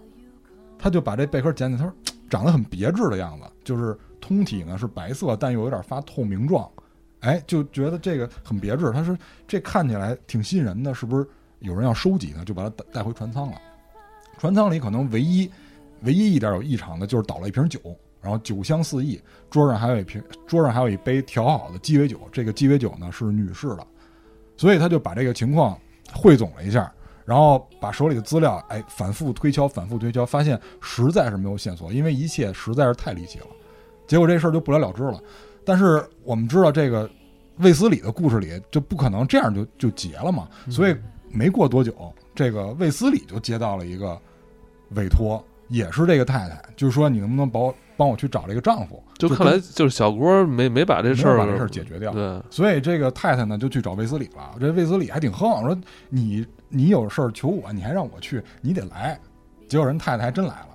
[0.78, 1.94] 他就把这贝壳捡起来，他说
[2.30, 6.68] 长得很别致的样子，就是通体呢是白色，但又有点发透明状。
[7.24, 8.92] 哎，就觉得这个很别致。
[8.92, 9.18] 他说
[9.48, 11.26] 这看起来挺吸引人的，是不是
[11.60, 12.44] 有人要收集呢？
[12.46, 13.58] 就把它带带回船舱了。
[14.38, 15.50] 船舱里可能唯一
[16.02, 17.80] 唯一一点有异常的就是倒了一瓶酒，
[18.20, 22.20] 然后酒香四溢，桌上还有一瓶，桌上还有一杯调好的鸡尾酒。
[22.30, 23.88] 这个鸡尾酒呢是女士的，
[24.58, 25.80] 所以他就把这个情况
[26.14, 26.92] 汇总了一下，
[27.24, 33.46] 然后把手里的资料哎反复推敲，反复推敲，发现实在是没有线索，因为一切实在是太离奇了。
[34.06, 35.24] 结果这事儿就不了了之了。
[35.66, 37.10] 但是我们知道这个
[37.58, 40.96] 卫斯理的故事里就不可能这样就就结了嘛，所以
[41.30, 44.20] 没过多久，这个卫斯理就接到了一个
[44.96, 49.02] 委托，也是这个太太，就是说你能不能帮我帮我去找这个丈夫？
[49.18, 52.12] 就看来就是小郭没没把这事儿没把这事儿解决掉。
[52.12, 54.56] 对，所以这个太太呢就去找卫斯理了。
[54.60, 55.78] 这卫斯理还挺横，说
[56.10, 59.18] 你你有事儿求我，你还让我去，你得来。
[59.70, 60.68] 结果人太太还真来了，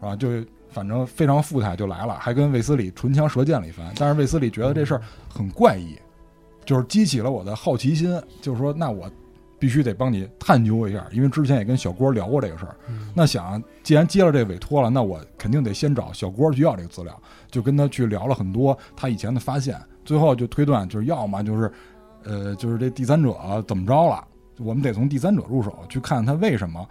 [0.00, 0.16] 是吧？
[0.16, 0.28] 就
[0.70, 3.92] 反正非常富态就来了，还跟卫斯理唇枪舌剑了一番。
[3.96, 5.96] 但是卫斯理觉得这事儿很怪异，
[6.64, 9.10] 就是激起了我的好奇心，就是说那我
[9.58, 12.74] 必须得帮你探究一下，因为之前也跟小郭聊过这个事儿。
[13.14, 21.72] 那想既然接了这委托了，那我肯定得先找小郭去要这个资料，就跟他去聊了很多他以前的发现，最后就推断就是要么就是，
[22.24, 23.36] 呃，就是这第三者
[23.68, 24.26] 怎么着了，
[24.58, 26.88] 我们得从第三者入手去看他为什么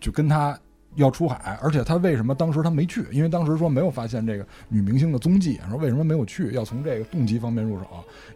[0.00, 0.58] 就跟他
[0.96, 3.06] 要出海，而且他为什么当时他没去？
[3.12, 6.52] 因为当时说没有发现这个女明星的踪迹，说为什么没有去？
[6.52, 7.86] 要从这个动机方面入手，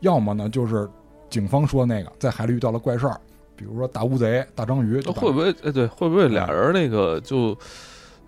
[0.00, 0.88] 要么呢就是
[1.28, 3.20] 警方说那个在海里遇到了怪事儿，
[3.56, 7.56] 比如说大乌贼、大章鱼，会不会哎对，会不会俩人那个就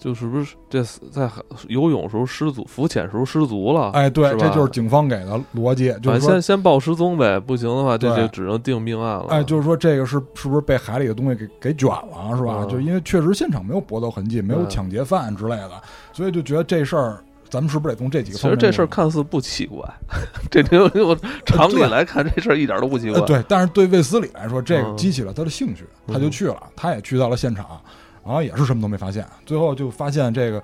[0.03, 0.83] 就是不是这
[1.13, 3.91] 在海游泳时候失足，浮潜时候失足了？
[3.93, 9.27] 哎，对，这就是警方给的逻辑，就反正是说先先报失踪呗，不行的话，这就只能定命案了。
[9.29, 12.59] 哎，就是说这个是是不是被海里的东西给给卷了，是吧？
[12.63, 15.71] 嗯就因为确实现场没有搏斗痕迹，没有抢劫犯之类的，
[16.13, 18.73] 所以就觉得这事儿咱们是不是得从这几个其实这？
[18.73, 19.89] 事儿看似不奇怪，
[20.51, 23.21] 这这我常理来看，这事儿一点都不奇怪。
[23.21, 27.81] 呃，对，但是对卫斯理来说，这个嗯激起了他的兴趣，嗯他就去了，他也去到了现场，
[28.25, 30.63] 然后也是什么都没发现，最后就发现这个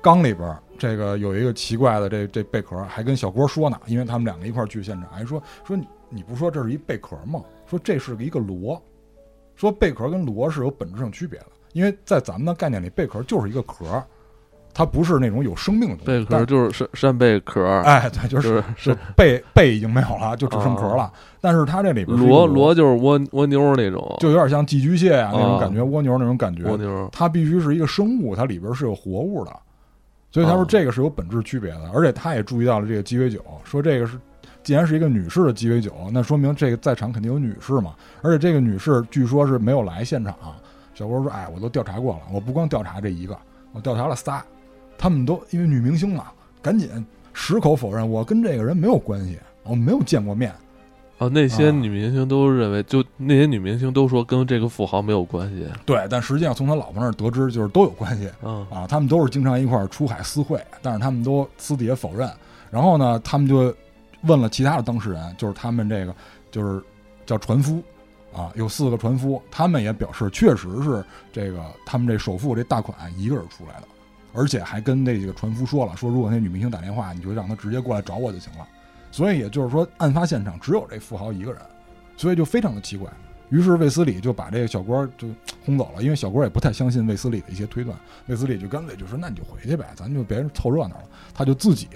[0.00, 7.42] 缸里边这个有一个奇怪的这这贝壳，还跟小郭说呢，因为他们两个一块去现场，还说说你你不说这是一贝壳吗？
[7.66, 8.80] 说这是一个螺，
[9.54, 14.04] 说贝壳跟螺是有本质上区别的，因为在咱们的概念里，贝壳就是一个壳。
[14.78, 21.10] 它不是那种有生命的东贝壳就是扇扇贝壳，哎，对，就就是是是背背已经没有了，就只剩壳了。
[21.40, 26.62] 但是它这里边螺螺就是蜗蜗牛那种，就有点像寄居蟹啊那种啊感觉，蜗牛那种感觉。
[26.64, 29.52] 蜗牛，它必须是一个生物，它里边是有活物的，
[30.30, 31.90] 所以他说哦这个是有本质区别的。
[31.94, 34.18] 而且他也注意到了这个鸡尾酒，说这个是
[34.62, 37.94] 既然是一个女士的鸡尾酒，那说明这个在场肯定有女士嘛。
[38.20, 40.34] 而且这个女士据说是没有来现场。
[40.92, 43.36] 小郭说：“哎，我都调查过了，我不光调查这一个，
[43.72, 44.42] 我调查了仨，
[44.98, 46.26] 他们都因为女明星嘛，
[46.62, 46.88] 赶紧
[47.32, 50.52] 矢口否认，我跟这个人没有关系，我没有见过面。
[51.18, 58.30] 哦，那些啊女明星都认为，就那些女明星都说跟这个富豪没有关系，对，但实际上从他老婆那儿得知，就是都有关系。
[58.42, 62.30] 嗯啊，他们都是经常一块儿出海私会，但是他们都私底下否认。
[62.70, 63.74] 然后呢，他们就
[64.24, 66.14] 问了其他的当事人，就是他们这个
[66.50, 66.82] 就是
[67.24, 67.82] 叫船夫
[68.34, 73.88] 啊，有四个船夫，他们也表示确实是这个他们这首付这大款一个人出来的，
[74.36, 78.68] 而且还跟那几个船夫说了，说如果那女明星打电话，你就让她直接过来找我就行了。
[79.10, 81.62] 所以也就是说，案发现场只有这富豪一个人，
[82.18, 83.10] 所以就非常的奇怪。
[83.48, 85.28] 于是卫斯理就把这个小郭就
[85.64, 87.96] 轰走了，因为小郭也不太相信卫斯理的一些推断。
[88.26, 91.88] 卫斯理就干脆就说：“那你就回去呗，咱就别凑热闹了。”他就自己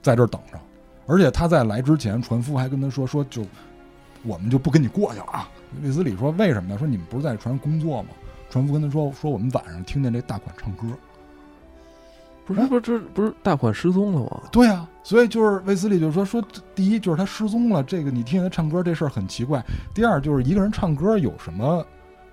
[0.00, 0.60] 在这儿等着，
[1.06, 3.44] 而且他在来之前，船夫还跟他说：“说就
[4.22, 5.48] 我们就不跟你过去了啊。”
[5.82, 6.78] 卫斯理说：“为什么呢？
[6.78, 8.10] 说你们不是在船上工作吗？”
[8.50, 10.86] 船夫跟他说：“说我们晚上听见这大款唱歌。”
[12.44, 14.42] 不是不是这不是大款失踪了吗？
[14.52, 16.42] 对啊，所以就是卫斯理就说说，
[16.74, 19.64] 第一就是他失踪了，这个你听见他唱歌这事儿很奇怪。
[19.94, 21.84] 第二就是一个人唱歌有什么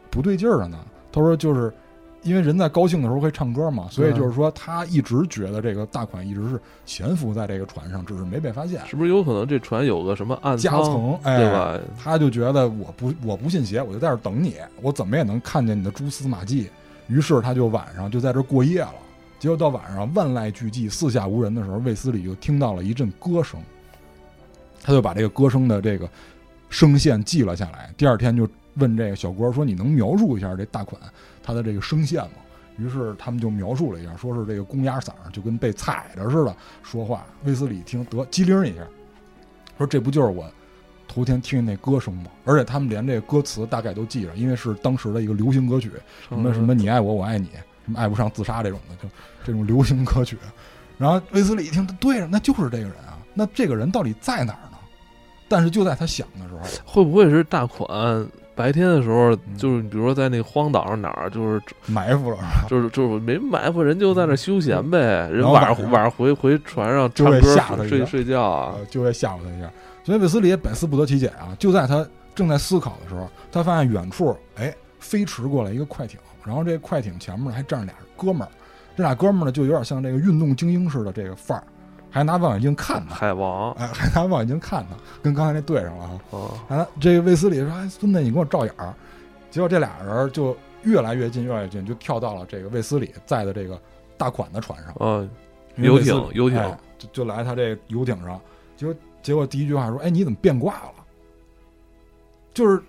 [0.09, 0.78] 不对劲儿的呢？
[1.12, 1.74] 他说就是
[2.24, 8.86] 因为人在高兴的时候会唱歌嘛，所以就是说他一直觉得这个大款一直是潜伏在这个船上，只是没被发现。
[8.86, 11.80] 是不是有可能这船有个什么暗夹，层，哎，对吧？
[11.97, 16.70] 他就觉得我不我不信邪，我就在这儿等你，我怎么也能看见你的蛛丝马迹。
[17.07, 18.93] 于是他就晚上就在这儿过夜了。
[19.41, 23.59] 结果到晚上万籁俱寂、四下无人的时候，卫斯理就听到了一阵歌声，
[24.83, 26.07] 他就把这个歌声的这个
[26.69, 27.91] 声线记了下来。
[27.97, 31.01] 第二天就问这个小郭说：“你能描述一下这大款
[31.41, 32.33] 他的这个声线吗？”
[32.77, 37.25] 于是他们就描述了一下，说是这个公鸭嗓，就跟被踩着似的说话。
[37.43, 38.83] 卫斯理听得机灵一下，
[39.79, 40.45] 说：“这不就是我
[41.07, 42.25] 头天听那歌声吗？
[42.45, 45.91] 而且他们连这个歌词大概都记着，因为是当时的一个流行歌曲，
[46.29, 47.49] 什么什么你爱我，我爱你，
[47.86, 49.09] 什么爱不上自杀这种的，就
[49.43, 50.38] 这种流行歌曲。
[50.97, 54.77] 然后威斯理一听，对着，那就是这个人啊，那这个人到底在哪儿呢？
[55.47, 58.25] 但是就在他想的时候，会不会是大款
[58.55, 62.38] 白天的时候，嗯就是比如说在那个荒岛上哪儿，就是埋伏了，
[62.69, 64.99] 就是就是没埋伏，人就在那儿休闲呗。
[64.99, 68.75] 人然后晚上晚上回回船上就会唱歌吓他睡睡觉啊。
[68.77, 69.69] 呃，就会吓唬他一下。
[70.03, 71.55] 所以卫斯理也百思不得其解啊！
[71.59, 78.49] 就在他正在思考的时候，他发现远处哎飞驰过来一个快艇，然后这快艇前面还站着俩哥们儿，
[78.95, 81.63] 这俩哥们儿呢就有点像这个运动精英似的这个范儿，
[82.09, 86.37] 还拿望远镜看他，海王哎，还拿望远镜看他，跟刚才那对上了啊！
[86.67, 88.93] 啊，啊，这个卫斯理说：“哎，孙子，你给我照眼儿。”
[89.49, 93.79] 结果这俩人就越来越近，越来越近，就跳到了这个卫斯理在的这个
[94.17, 94.93] 大款的船上。
[94.95, 95.27] 啊，
[95.75, 98.39] 游艇游艇哎就就来他这游艇上，
[98.75, 100.93] 结果结果第一句话说：“哎，你怎么变卦了？”
[102.53, 102.81] 就是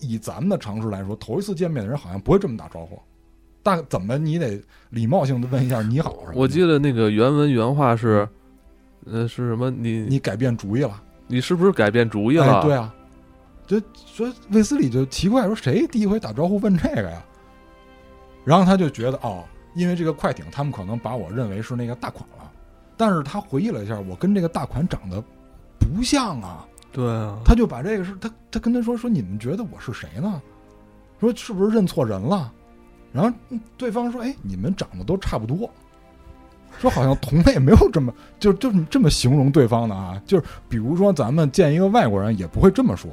[0.00, 3.00] 以咱们的常识来说，头一次见面的人好像不会这么打招呼，
[3.62, 6.14] 大怎么你得礼貌性的问一下你好。
[6.34, 8.28] 我记得那个原文原话是，
[9.06, 9.70] 呃，是什么？
[9.70, 12.60] 你你改变主意了，你是不是改变主意了？
[12.60, 12.94] 哎，对啊，
[13.66, 17.24] 就说卫斯理就奇怪说谁第一回打招呼问这个呀？
[18.44, 19.44] 然后他就觉得哦，
[19.74, 22.50] 因为这个快艇，他们可能把我认为是那个大款了，
[22.96, 25.22] 但是他回忆了一下，我跟这个大款长得
[25.78, 30.40] 不像啊，对啊，他就把这个事他他跟他说说你们觉得我是谁呢？
[31.20, 32.52] 说是不是认错人了？
[33.12, 35.68] 然后对方说哎，你们长得都差不多。
[36.78, 43.10] 说好像同类没有这么 就就这么形容对方的啊，就是比如说咱们见一个外国人也不会这么说，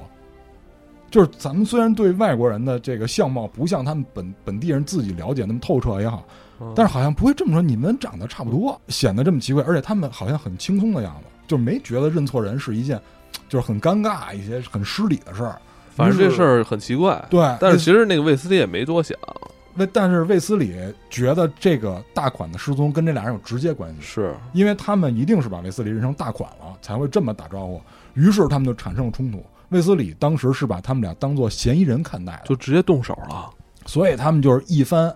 [1.10, 6.24] 就是咱们虽然对外国人的这个相貌不像他们本本地人自己了解那么透彻也好，
[6.60, 13.02] 嗯但是好像不会这么说，你们长得差不多，显得这么奇怪，而且他们好像很轻松的样子，就没觉得认错人是一件
[13.48, 15.60] 就是很尴尬、一些很失礼的事儿。
[15.96, 17.24] 反正这事儿很奇怪。
[17.30, 19.18] 对，但是其实那个卫斯理也没多想，
[19.74, 20.76] 那但是卫斯理
[21.10, 27.82] 觉得这个大款的失踪跟这俩人有直接关系，是因为他们一定是把卫斯理认成大款了，才会这么打招呼。
[28.14, 29.44] 于是他们就产生了冲突。
[29.70, 33.50] 卫斯理当时是把他们俩当做嫌疑人看待的，就直接动手了。
[33.86, 35.14] 所以他们就是一番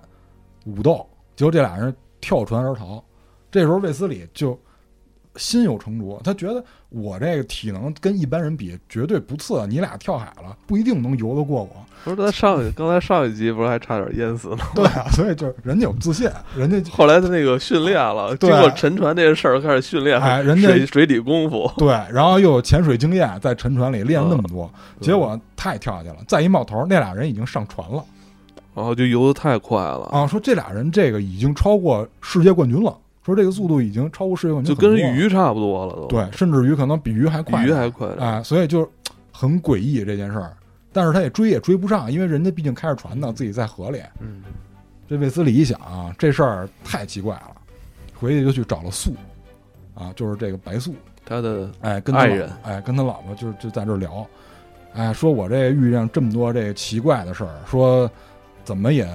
[0.65, 1.05] 武斗，
[1.35, 3.03] 结果这俩人跳船而逃。
[3.51, 4.59] 这时候卫斯理就
[5.39, 11.69] 心有成竹，他觉得我这个体能跟一般人比绝对不次，你俩跳海了不一定能游得过我。
[12.03, 14.59] 不是他上一刚才上一集不是还差点淹死吗？
[14.75, 26.17] 对啊，所以就是人家有自信，人家后来他那个训练了，经过沉船这个事儿开始训练，哎人家水水底功夫，对，然后又有潜水经验，在沉船里练了那么多，对结果他也跳下去了。
[26.27, 28.03] 再一冒头，那俩人已经上船了
[28.75, 30.25] 然后就游得太快了，啊！
[30.25, 32.95] 说这俩人这个已经超过世界冠军了，
[33.29, 36.07] 说这个速度已经超过世界冠军就跟鱼差不多了都。
[36.07, 38.19] 对，甚至于可能比鱼还快，鱼还快点。
[38.19, 38.89] 哎，所以就
[39.31, 40.51] 很诡异这件事儿。
[40.91, 44.01] 但是他也追也追不上，因为人家毕竟开着船呢，自己在河里。
[44.19, 44.41] 嗯，
[45.07, 47.51] 这卫斯理一想啊，这事儿太奇怪了，
[48.15, 49.13] 回去就去找了素，
[49.93, 54.25] 啊，就是这个白素，他的哎，跟他爱人哎，跟他老婆就就在这儿聊，
[54.93, 58.09] 哎，说我这遇见这么多这个奇怪的事儿，说
[58.63, 59.07] 怎么也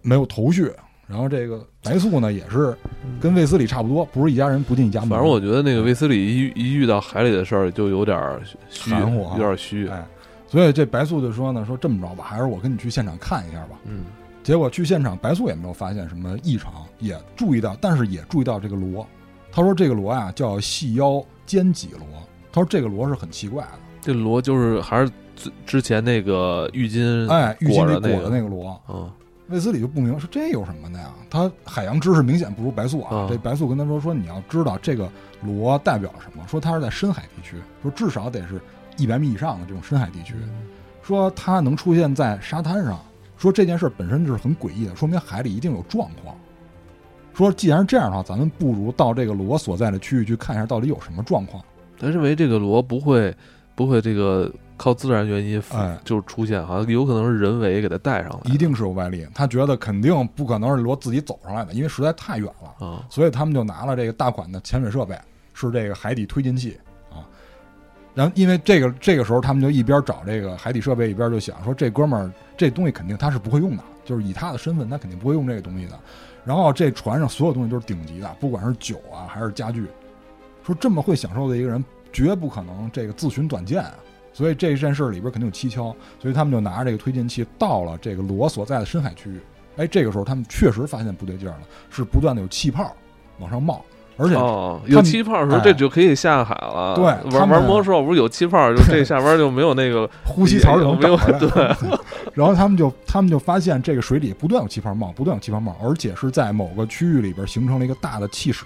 [0.00, 0.72] 没有头绪。
[1.06, 2.76] 然后这个白素呢，也是
[3.20, 5.10] 跟卫斯理差不多，不是一家人不进一家门。
[5.10, 8.18] 反正我觉得那个卫斯理一一遇到海里的事儿就有点
[8.70, 9.88] 含糊啊有点儿虚。
[9.88, 10.06] 哎，
[10.46, 13.78] 所以这白素就说呢，说这么着吧，还是我跟你去现场看一下吧。
[13.84, 14.04] 嗯，
[14.42, 19.06] 结果去现场，白素也没有发现什么异常，也注意到，但是也注意到这个螺。
[19.50, 22.06] 他说这个螺啊叫细腰尖脊螺，
[22.52, 23.70] 他说这个螺是很奇怪的，
[24.02, 28.80] 这螺就是还是之之前那个浴巾，哎，浴巾里裹的那个螺。
[28.88, 29.10] 嗯，
[29.50, 31.12] 卫斯理就不明白说这有什么的呀？
[31.28, 33.16] 他海洋知识明显不如白素啊。
[33.16, 35.10] 啊这白素跟他说说你要知道这个
[35.42, 38.60] 螺代表什么，说它是在深海地区，说至少得是
[38.96, 40.34] 一百米以上的这种深海地区。
[41.02, 43.00] 说它能出现在沙滩上，
[43.36, 46.36] 说这件事本身就是很诡异的，说明海里一定有状况。
[47.34, 51.60] 说既然是这样的话，咱们不如到这个螺所在的区域去看一下到底有什么状况。
[51.98, 53.34] 他认为这个螺不会
[53.74, 62.86] 不会这个靠自然原因哎就是出现，好像有可能是人为给它带上来一定是有外力，他觉得肯定不可能是罗自己走上来的，因为实在太远了。
[62.86, 63.04] 啊。
[63.10, 65.14] 所以他们就拿了这个大款的潜水设备，
[65.52, 67.20] 是这个海底推进器啊。
[68.14, 76.00] 然后因为这个这个时候，他们就一边找这个海底设备，一边就想说，这哥们儿这东西肯定他是不会用的，就是以他的身份，他肯定不会用这个东西的。
[76.42, 79.86] 然后这船上所有东西都是顶级的，不管是酒啊还是家具，
[80.64, 83.94] 说这么会享受的一个人，绝不可能这个自寻短见啊。
[84.40, 89.38] 所以这件事里边肯定有蹊跷，所以他们就拿着这个推进器到了这个罗所在的深海区域。
[89.76, 91.60] 哎，这个时候他们确实发现不对劲儿了，
[91.90, 92.90] 是不断的有气泡
[93.38, 93.84] 往上冒，
[94.16, 96.94] 而且哦，有气泡的时候，哎这就可以下海了。
[96.96, 101.18] 对他玩们玩魔兽不是有气泡，就这下边就没有那个 呼吸槽就能没有。
[101.38, 101.76] 对，
[102.32, 108.64] 然后他们就他们就发现这个水里不断有气泡冒，不断有气泡冒，而且是在某个区域里边形成了一个大的气室，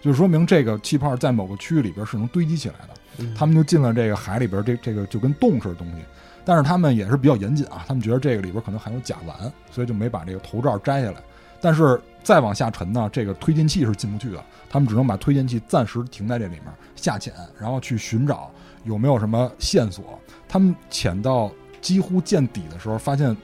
[0.00, 2.94] 就说明这个气泡在某个区域里边是能堆积起来的。
[3.36, 6.02] 他们就进了这个海里边，这这个就跟洞似的东西。
[6.44, 11.22] 但是他们也是比较严谨啊，他们觉得这个里边可能含有甲烷，所以就没把这个头罩摘下来。
[11.60, 16.64] 但是再往下沉呢，这个推进器是进不去的，他们只能把推进器暂时停在这里面
[16.96, 18.50] 下潜，然后去寻找
[18.84, 20.18] 有没有什么线索。
[20.48, 21.50] 他们潜到
[21.80, 23.36] 几乎见底的时候，发现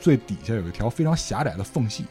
[0.00, 2.04] 最底下有一条非常狭窄的缝隙，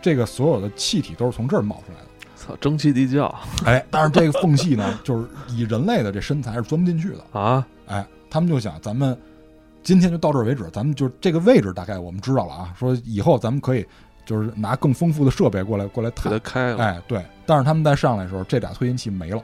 [0.00, 2.06] 这个所有的气体都是从这儿冒出来的。
[2.46, 3.34] 操，蒸汽地窖
[3.64, 7.38] 哎，但是这个缝隙呢，就是以人类的这身材是钻不进去的。
[7.38, 9.16] 啊，哎，他们就想，咱们
[9.82, 12.74] 今天就到这儿为止，咱们就这个位置大概我们知道了啊。
[12.78, 13.84] 说以后咱们可以
[14.24, 16.38] 就是拿更丰富的设备过来过来给。
[16.40, 16.84] 开了。
[16.84, 19.42] 哎，对，但是他们在上来的时候，这俩推进器没了。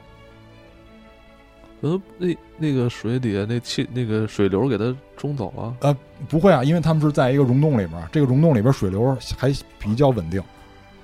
[1.81, 5.75] 呃，那那个水底下那气那个水流给它冲走了。
[5.81, 5.93] 呃
[6.29, 10.41] 不会啊，因为他们是在一个溶洞里边，这个溶洞里边水流还比较稳定，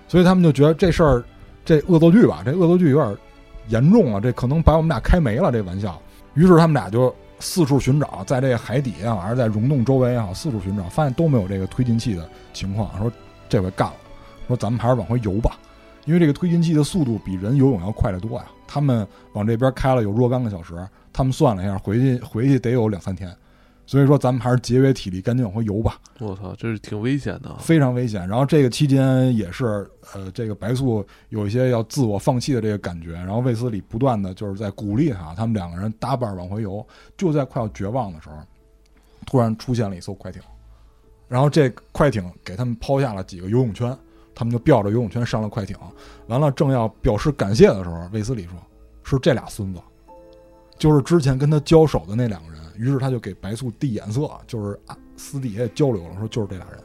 [0.07, 1.21] 所以他们就觉得这事儿
[1.69, 3.15] 这恶作剧吧，这恶作剧有点
[3.67, 6.01] 严重了，这可能把我们俩开没了这玩笑。
[6.33, 12.89] 于是他们俩就四处寻找，在这个海底啊，还是在溶洞周围也好，四处寻找，发现都没有这个推进器的情况。
[12.97, 13.11] 说
[13.47, 13.93] 这回干了，
[14.47, 15.59] 说咱们还是往回游吧，
[16.05, 18.45] 因为这个推进器的速度比人游泳要快得多呀。
[18.65, 20.73] 他们往这边开了有若干个小时，
[21.13, 23.31] 他们算了一下，回去回去得有两三天。
[23.89, 27.57] 所以说，咱们还是节约体力，赶紧往回游吧，我操，这是挺危险的。
[27.57, 28.27] 非常危险。
[28.27, 36.85] 然后这个期间也是，呃，这个白素有一些要自我放弃的这个感觉，然后卫斯理不断的就是在鼓励他，他们两个人搭伴往回游。
[37.17, 38.35] 就在快要绝望的时候，
[39.25, 40.39] 突然出现了一艘快艇，
[41.27, 43.97] 然后这快艇给他们抛下了几个游泳圈，
[44.35, 45.75] 他们就吊着游泳圈上了快艇。
[46.27, 48.51] 完了，正要表示感谢的时候，卫斯理说
[49.03, 49.81] ：“是这俩孙子，
[50.77, 56.79] 就是之前跟他交手的那两个人。”于是他就给白素递眼色，就是啊私底下交流了，说就是这俩人，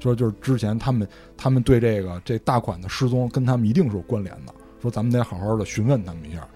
[0.00, 6.46] 说就是之前他们他们对这个这大款的失踪跟他们一定是有关联的，说咱们得好好的询问他们一下。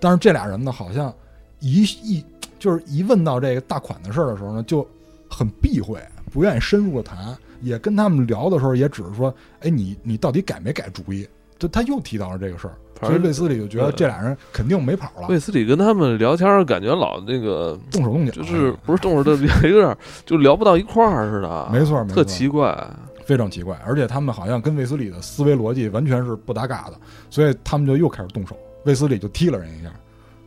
[0.00, 1.14] 但是这俩人呢，好像
[1.60, 2.24] 一一
[2.58, 4.88] 就是一问到这个大款的事儿的时候呢，就
[5.28, 6.00] 很避讳，
[6.32, 7.36] 不愿意深入的谈。
[7.60, 11.28] 也跟他们聊的时候，也只是说，哎，你你到底改没改主意？
[11.58, 22.88] 就他又提到了这个事儿，所以卫斯理就觉得这俩人肯定没跑了，卫斯理跟他们聊天，感觉老那个动手动脚，就是不是动手动脚，有点就聊不到一块儿似的， 没错没错特奇怪。
[23.24, 26.94] 非常奇怪，而且他们好像跟卫斯理的思维逻辑完全是不搭嘎的，
[27.28, 29.90] 所以他们就又开始动手，卫斯理就踢了人一下，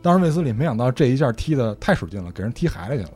[0.02, 3.10] 当时卫斯理没想到这一下踢的太使劲了，给人踢海里去了。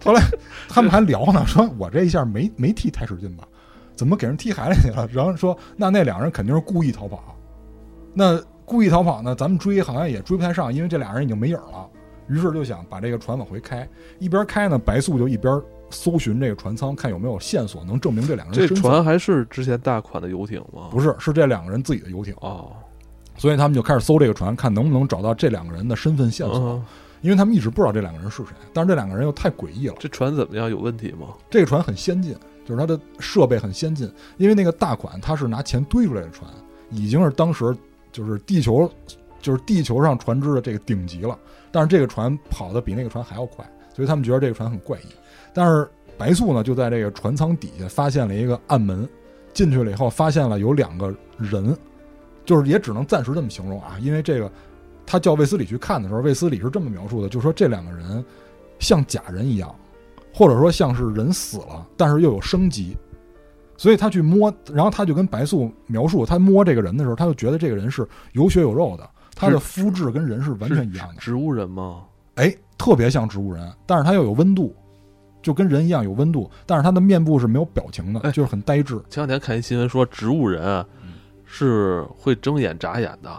[0.02, 0.22] 后来
[0.70, 3.46] 他们还聊呢，说我这一下没没踢太使劲吧，
[3.96, 5.08] 怎么给人踢海里去了？
[5.12, 7.36] 然后说那那两人肯定是故意逃跑，
[8.12, 11.88] 那故意逃跑呢，咱们追好像也追不太上，因为这俩人已经没影了。
[12.26, 13.86] 于是就想把这个船往回开，
[14.18, 18.74] 一边开呢，白素就一边搜寻这个船舱，看有没有线索能证明这两个人这。
[18.74, 20.88] 船还是之前大款的游艇吗？
[20.90, 22.72] 不是，是这两个人自己的游艇，哦，
[23.36, 26.84] 所以他们就开始搜这个船，看能不能找到这两个人的身份线索，嗯，
[27.20, 29.94] 因为他们一直不知道这两个人是谁，但是这两个人又太诡异了。
[29.98, 30.70] 这船怎么样？
[30.70, 31.28] 有问题吗？
[31.50, 32.34] 这个船很先进，
[32.64, 36.50] 就是它的设备很先进，因为那个大款它是拿钱堆出来的船，
[36.90, 37.76] 已经是当时
[38.12, 38.90] 就是地球
[39.40, 41.38] 就是地球上船只的这个顶级了。
[41.70, 45.06] 但是这个船跑的比那个船还要快，所以他们觉得这个船很怪异。
[45.52, 49.08] 但是白素呢，就在这个船舱底下发现了一个暗门，
[49.52, 51.76] 进去了以后发现了有两个人，
[52.44, 54.50] 就是也只能暂时这么形容啊，因为这个
[55.04, 58.24] 他叫卫斯理去看的时候，卫斯理是这么描述的，就说这两个人
[58.78, 59.74] 像假人一样，
[60.34, 62.96] 或者说像是人死了，但是又有生机。
[63.76, 72.04] 所以他去摸，然后他就跟白素描述，他摸这个人的时候，他就觉得这个人是有血有肉的，他的肤质跟人是完全一样的，植物人吗？
[72.36, 74.74] 哎，特别像植物人，但是他又有温度，
[75.42, 78.94] 就跟人一样有温度，但是他的面部是没有表情的，哎就是很呆滞。
[79.10, 80.86] 前两天看一新闻说，植物人
[81.44, 83.30] 是会睁眼眨眼的，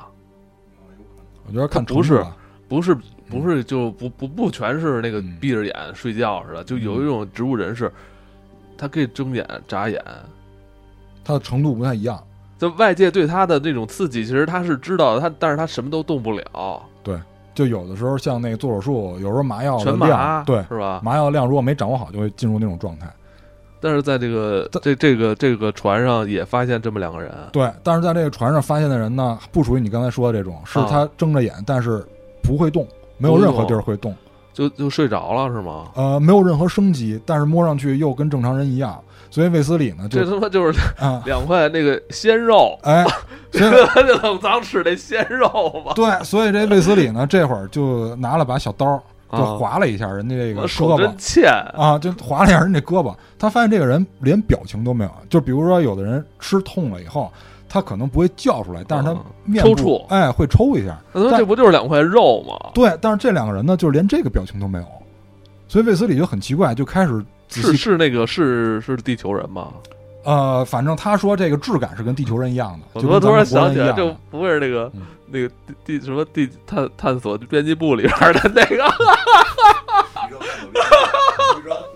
[1.47, 2.21] 我觉得看不是
[2.67, 2.97] 不是
[3.29, 7.91] 不是就不不不全是那个嗯闭着眼睡觉似的，就有一种植物人是，
[8.77, 10.03] 他可以睁眼眨眼。
[11.23, 12.23] 他的程度不太一样。
[12.57, 17.19] 就外界对他的那种刺激，其实他是知道的，他但是他什么都动不了，对
[17.53, 21.01] 就有的时候像那个做手术，有时候麻药的全麻量，对是吧？
[21.03, 23.11] 麻药量如果没掌握好，就会进入那种状态。
[23.81, 32.03] 但是在这个这这个这个船上也发现这么两个人，对，但是在这个船上发现的人呢，不属于你刚才说的这种，是啊他睁着眼，但是
[32.41, 32.87] 不会动，
[33.17, 34.15] 没有任何地儿会动，
[34.53, 35.85] 就就睡着了是吗？
[35.95, 38.99] 呃，没有任何生机，但是摸上去又跟正常人一样。
[39.31, 43.05] 所以卫斯理呢，就这他妈就是啊，两块那个鲜肉，哎，
[43.51, 45.47] 所以就冷藏吃那鲜肉
[45.85, 45.91] 吧。
[45.93, 48.85] 对，所以这卫斯理呢，这会儿就拿了把小刀，
[49.33, 53.13] 就啊划了一下人家这个胳膊真欠，啊，就划了一下人家胳膊。
[53.37, 57.29] 他发现这个人连表情都没有，就比如说有的人吃痛了以后，
[57.75, 60.97] 他可能不会叫出来，但是他啊面部抽搐哎，会抽一下。
[61.11, 62.71] 那这不就是两块肉吗？
[62.73, 64.85] 对，但是这两个人呢，就是连这个表情都没有，
[65.67, 69.73] 所以卫斯理就很奇怪，就开始仔是细是那个是是地球人吗？
[70.23, 74.15] 呃，反正他说这个质感是跟地球人一样的，我突然想起来，就。
[74.31, 75.49] 不会是那个嗯那个
[75.83, 78.89] 地地什么地探探索编辑部里边的那个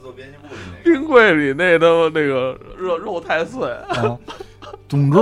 [0.01, 3.71] 做编辑部里那冰柜里那都那个肉肉太碎。
[3.89, 4.17] 啊。
[4.89, 5.17] 总之，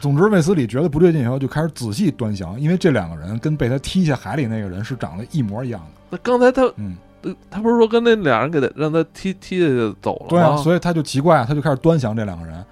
[0.00, 5.86] 总之，卫斯理觉得不对劲以后，就开始仔细端详，因为这两个人跟被他踢下海里那个人是长得一模一样的。
[6.10, 10.28] 那刚才他嗯，呃他不是说跟那俩人给他让他踢踢下去走了吗？
[10.30, 12.64] 对啊，所以他就奇怪，他就开始端详这两个人。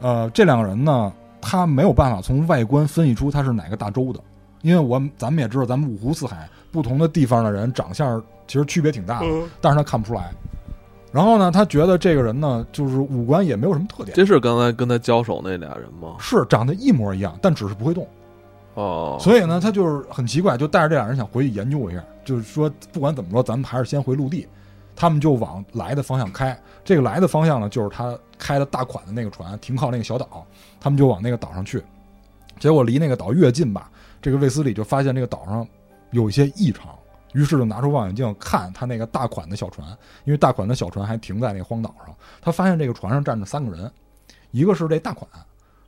[0.00, 4.20] 呃，这两个人呢，他没有办法从外观分析出他是哪个大洲的，
[4.62, 10.30] 因为我咱们也知道，咱们五湖四海不同的地方的人长相其实区别挺大的，嗯但是他看不出来。
[11.10, 16.16] 然后呢，他觉得这个人呢，就是五官也没有什么特点，这是刚才跟他交手那俩人吗？
[16.18, 18.06] 是长得一模一样，但只是不会动。
[18.74, 24.46] 哦，所以呢，他就是很奇怪，就带着这俩人想回去研究一下，就是说不管怎么说，咱们还是先回陆地。
[25.00, 30.44] 他们就往来的方向开，这个来的方向呢，就是他开的大款的那个船停靠那个小岛，
[30.80, 31.80] 他们就往那个岛上去。
[32.58, 33.88] 结果离那个岛越近吧，
[34.20, 35.64] 这个卫斯理就发现这个岛上
[36.10, 36.88] 有一些异常，
[37.32, 39.86] 于是就拿出望远镜看他那个大款的小船，
[40.24, 42.14] 因为大款的小船还停在那个荒岛上。
[42.40, 43.90] 他发现这个船上站着三个人，
[44.50, 45.28] 一个是这大款，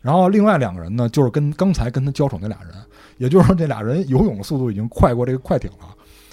[0.01, 2.73] 然后另外两个人呢，就是跟刚才跟他交手那俩人，
[3.19, 5.87] 也就是说这俩人游泳的速度已经快过这个快艇了，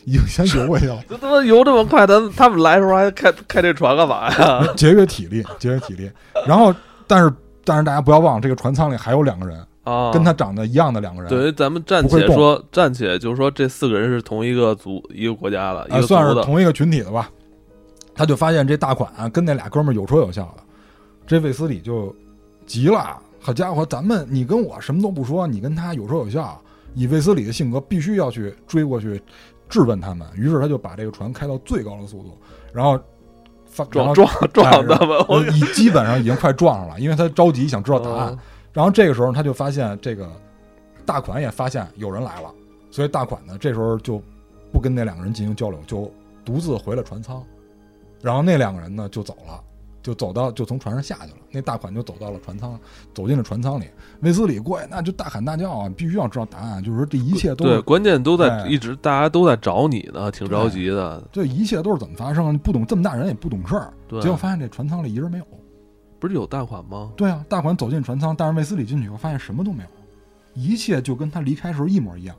[0.05, 1.01] 已经先游过去了。
[1.09, 4.65] 这他妈游这么快，他他们来的时候还开开这船干嘛呀？
[4.75, 6.09] 节约体力，节约体力。
[6.45, 6.73] 然后，
[7.05, 7.33] 但是
[7.65, 16.07] 但是大家不要忘了，这个船舱里还有两个人，啊，跟他长得一样的两个人，等于咱们暂且说，暂且就是说，这四个人是同一个族、一个国家的，一啊，个族的。
[16.07, 17.31] 算是同一个群体的吧。
[18.13, 20.63] 他就发现这大款、啊、跟那俩哥们儿有说有笑的，
[21.25, 22.13] 这卫斯理就
[22.65, 23.17] 急了。
[23.39, 26.61] 好家伙，咱们你跟我什么都不说，你跟他有说有笑，
[26.93, 29.21] 以卫斯理的性格，必须要去追过去
[29.69, 30.27] 质问他们。
[30.35, 32.37] 于是他就把这个船开到最高的速度，
[32.73, 32.99] 然后
[33.89, 34.97] 撞撞撞他们，
[35.29, 38.33] 我呃已基本上已经快撞上了，因为他着急想知道答案。
[38.33, 38.39] 嗯
[38.77, 40.29] 然后这个时候他就发现这个
[41.03, 42.53] 大款也发现有人来了，
[42.91, 44.21] 所以大款呢这时候就
[44.71, 46.11] 不跟那两个人进行交流，就
[46.45, 47.43] 独自回了船舱。
[48.21, 49.59] 然后那两个人呢就走了，
[50.03, 51.37] 就走到就从船上下去了。
[51.49, 52.79] 那大款就走到了船舱，
[53.15, 53.85] 走进了船舱里。
[54.21, 61.27] 卫斯理过去那就大喊大叫啊，必须要知道答案，就是说这一切都对，关键都在哎一直大家都在找你呢，挺着急的。
[61.31, 62.55] 这一切都是怎么发生？
[62.59, 65.47] 不懂这么大人也不懂事儿，对结果发现这船舱里一人没有。
[66.19, 67.11] 不是有大款吗？
[67.15, 69.89] 对啊，大款走进船舱，但是卫斯理进去以后发现什么都没有，
[70.53, 72.35] 一切就跟他离开时候一模一样。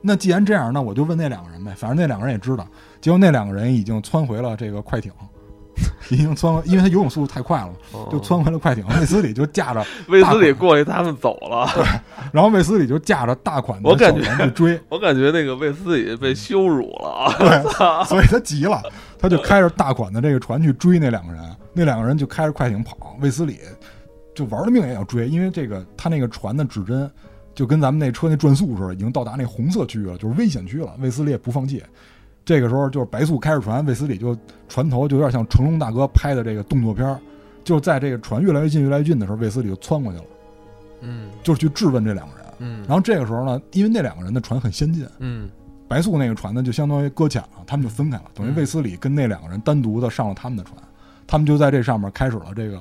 [0.00, 2.66] 那既然这样，那我就问那两个人呗，反正那两个人也知道。
[3.00, 5.12] 结果那两个人已经窜回了这个快艇，
[6.10, 8.84] 已经窜回，因为他游泳速度太快了，哦就窜回了快艇。
[9.00, 11.68] 卫斯理就驾着， 卫斯理过去，他们走了。
[11.74, 11.84] 对
[12.32, 17.34] 然后卫斯理就驾着大款的船去追，我感觉那个卫斯理被羞辱了啊！
[17.38, 18.82] 对，所以他急了，
[19.18, 23.60] 他就开着大款的这个船去追那两个人，那两个人就开着快艇跑，卫斯理
[24.34, 27.08] 就玩了命也要追，因为这个他那个船的指针
[27.54, 30.92] 就跟咱们那车那转速似的，已经到达那红色区域了，就是危险区了。
[30.98, 31.82] 卫斯理也不放弃，
[32.44, 34.36] 这个时候就是白素开着船，卫斯理就
[34.68, 37.18] 船头就有点像成龙大哥拍的这个动作片儿，
[37.64, 40.24] 就在这个船越来越近越来越近的时候，卫斯理就窜过去了，
[41.00, 42.44] 嗯就是去质问这两个人。
[42.58, 45.50] 嗯然后这个时候呢，因为那两个人的船很先进，嗯
[45.88, 50.76] 白素那个船呢，就相当于搁浅了，他们就分开了，等于嗯卫斯理跟那两个人单独的上了他们的船，
[51.26, 52.80] 他们就在这上面开始了这个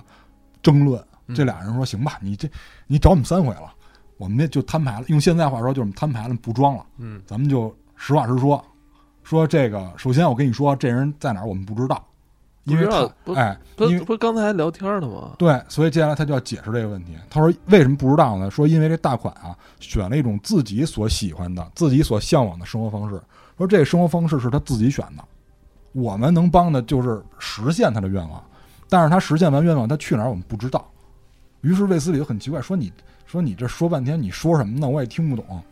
[0.62, 1.02] 争论。
[1.28, 2.50] 嗯这俩人说：“行吧，你这
[2.86, 3.74] 你找我们三回了，
[4.18, 5.06] 我们那就摊牌了。
[5.08, 8.62] 用现在话说，就是我们摊牌了，不装了，嗯咱们就实话实说。
[9.24, 12.06] 说这个，首先我跟你说，这人在哪儿我们不知道，
[12.66, 15.32] 因为他哎，不因为不是刚才还聊天呢吗？
[15.38, 17.14] 对，所以接下来他就要解释这个问题。
[17.30, 18.52] 他说为什么不知道呢？
[18.52, 23.22] 说因为这大款啊选了一种自己所喜欢的、自己所向往的生活方式。
[23.58, 25.24] 说这个生活方式是他自己选的，
[25.94, 28.44] 我们能帮的就是实现他的愿望。
[28.90, 30.86] 但是他实现完愿望，他去哪儿我们不知道。
[31.62, 32.92] 于是卫斯理就很奇怪，说你
[33.26, 34.88] 说你这说半天，你说什么呢？
[34.88, 35.64] 我也听不懂。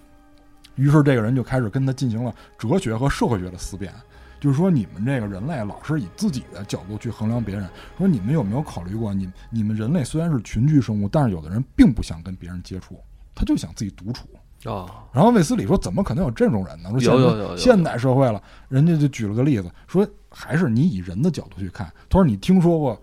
[0.75, 3.93] 于是这个人就开始跟他进行了哲学和社会学的思辨，
[4.39, 12.99] 就是说你们这个人类老是以自己的角度去衡量别人，说你们有没有考虑过，你你们人类虽然是群居生物，但是有的人并不想跟别人接触，
[13.35, 14.27] 他就想自己独处。
[14.63, 16.91] 啊，然后卫斯理说：“怎么可能有这种人呢？
[16.91, 21.91] 说现有有有有现代社会了，人家就举了个例子，说还是你以人的角度去看。
[22.07, 23.01] 他说你听说过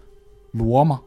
[0.52, 1.00] 罗吗？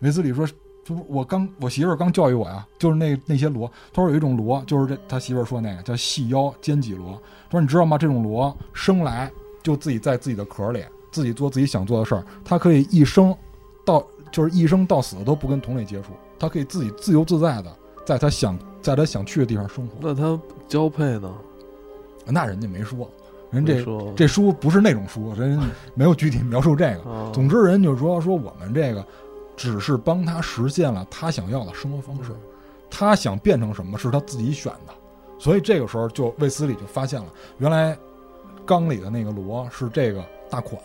[0.00, 0.46] 卫斯理说：
[0.88, 3.70] 这不我刚我媳妇儿刚教育我呀，就是那那些螺。
[3.92, 7.20] 他说有一种螺，就是这他媳妇儿说那个叫细腰尖脊螺。
[7.50, 7.98] 他说你知道吗？
[7.98, 9.30] 这种螺生来
[9.62, 13.34] 就自己在自己的壳里，自己做自己想做的事儿，它可以一生
[13.84, 17.76] 到就是一生到死都不跟同类接触，它可以自己自由自在的
[18.06, 19.94] 在他想在他想去的地方生活。
[20.00, 21.30] 那他交配呢？
[22.26, 23.10] 那人家没说，
[23.50, 23.82] 人这
[24.14, 25.58] 这书不是那种书，人
[25.94, 27.10] 没有具体描述这个。
[27.10, 29.02] 啊总之，人就说说我们这个
[29.58, 32.30] 只是帮他实现了他想要的生活方式，
[32.88, 34.94] 他想变成什么是他自己选的。
[35.36, 37.26] 所以这个时候，就卫斯理就发现了，
[37.58, 37.98] 原来
[38.64, 40.80] 缸里的那个螺是这个大款。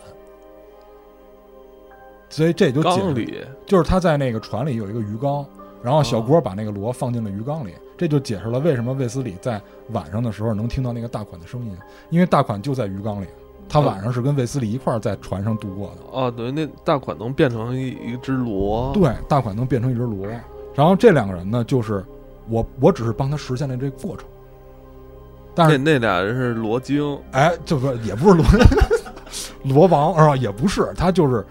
[2.29, 3.45] 所以这就解释缸里。
[3.67, 5.45] 就是他在那个船里有一个鱼缸，
[5.83, 9.61] 然后小郭把那个螺放进了鱼缸里，这就解释了为什么卫斯理在
[9.91, 11.77] 晚上的时候能听到那个大款的声音，
[12.09, 13.27] 因为大款就在鱼缸里，
[13.73, 15.95] 他晚上是跟卫斯理一块儿在船上度过的。
[16.11, 18.91] 哦，等于那大款能变成一一只螺。
[18.93, 20.27] 对，大款能变成一只螺，
[20.75, 22.05] 然后这两个人呢，就是
[22.47, 24.27] 我，我只是帮他实现了这个过程，
[25.55, 28.45] 但是那那俩人是罗精，哎，就是也不是罗
[29.63, 30.35] 罗 王是吧？
[30.35, 31.43] 也不是，他就是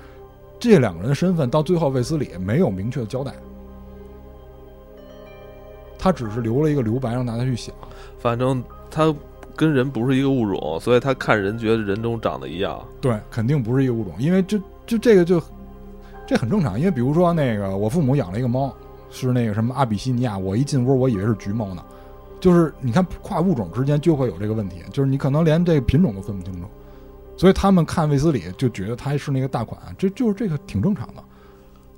[0.61, 3.35] 这两个人的身份，到最后卫斯理没有明确的交代，
[5.99, 7.75] 他只是留了一个留白让大家去想。
[8.21, 9.13] 反正他
[9.57, 12.83] 跟人不是一个物种，所以他看人觉得人都长得一样。
[13.01, 15.41] 对，肯定不是一个物种，因为就就这个就
[16.27, 16.79] 这很正常。
[16.79, 18.75] 因为比如说那个我父母养了一个猫，
[19.11, 21.83] 是那个什么阿比西尼亚，我一进屋我以为是橘猫呢。
[22.41, 26.67] 就是你看跨物种之间就会有这个问题，就是你可能连这个品种都分不清楚，
[27.37, 31.23] 所以他们看卫斯理就觉得他是那个大款，这就是这个挺正常的。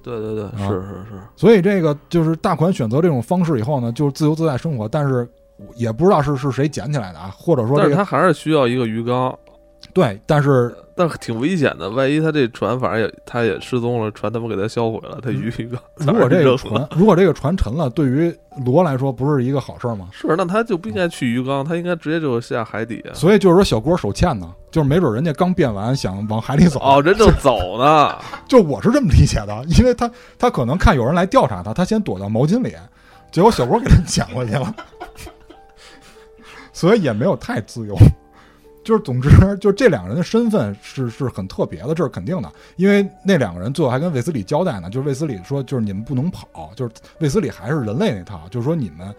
[0.02, 5.26] 对对对，啊是是是，所以这个就是大款选择这种方式以后呢，就是自由自在生活，但是
[5.74, 9.36] 也不知道是是谁捡起来的啊，或者说但是这个他还是需要一个鱼缸，
[9.92, 11.90] 对，但是但挺危险的。
[11.90, 20.08] 万一他这船反正也他也失踪了，船他妈给他销毁了，他鱼鱼缸 如果这个船如果这个船沉了，对于罗来说不是一个好事儿吗？
[20.12, 23.14] 是，那他就不应该去鱼缸，他应该直接就下海底啊。
[23.14, 28.16] 所以就是说小郭手欠呢，就是没准人家刚变完想往海里走，哦，人正走呢，
[28.48, 32.72] 就我是这么理解的，因为他他可能看有人来调查他，他先躲到毛巾里，
[33.32, 34.72] 结果小郭给他捡过去了，
[36.74, 37.96] 所以也没有太自由。
[38.84, 42.52] 就是总之，就这两个人的身份是是很特别的，这是肯定的。
[42.76, 49.14] 因为那两个人最后还跟卫斯理交代呢，就是卫斯理说，就是你们不能跑，就是卫斯理还是人类那套，就是说你们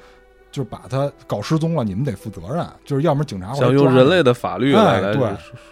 [0.56, 5.28] 就是把他搞失踪了，你们得负责任，就是要么警察会想用人类的法律来对，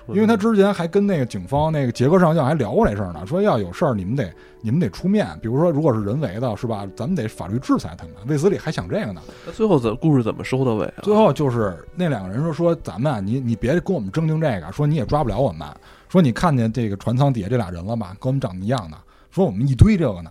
[0.10, 4.30] 因为他之前还跟那个警方那个杰克上将还聊过这事儿呢，说要有事儿你们得
[4.60, 6.86] 你们得出面，比如说如果是人为的，是吧？
[6.98, 8.14] 咱们得法律制裁他们。
[8.28, 11.00] 卫斯理还想这个呢，那最后怎故事怎么收的尾啊？
[11.04, 15.66] 最后就是那两个人说说咱们啊，你你别跟我们争竞这个，说你也抓不了我们，
[16.10, 18.98] 说你看见这个船舱底下这俩人了吧，跟我们长得一样的，
[19.32, 20.30] 说我们一堆这个呢，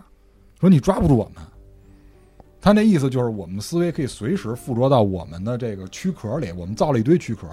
[0.61, 1.43] 说你抓不住我们。
[2.63, 7.49] 他那意思就是我们的思维可以随时附着到我们的这个躯壳里，我们造了一堆躯壳，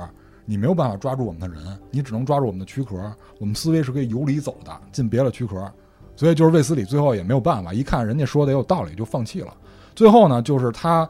[0.45, 1.57] 你没有办法抓住我们的人，
[1.90, 5.69] 你只能抓住我们的躯壳，我们思维是可以游离走的，进别的躯壳。
[6.15, 9.52] 所以就是卫斯理最后也没有办法，一看人家说的也有道理，就放弃了。
[9.95, 11.10] 最后呢，就是他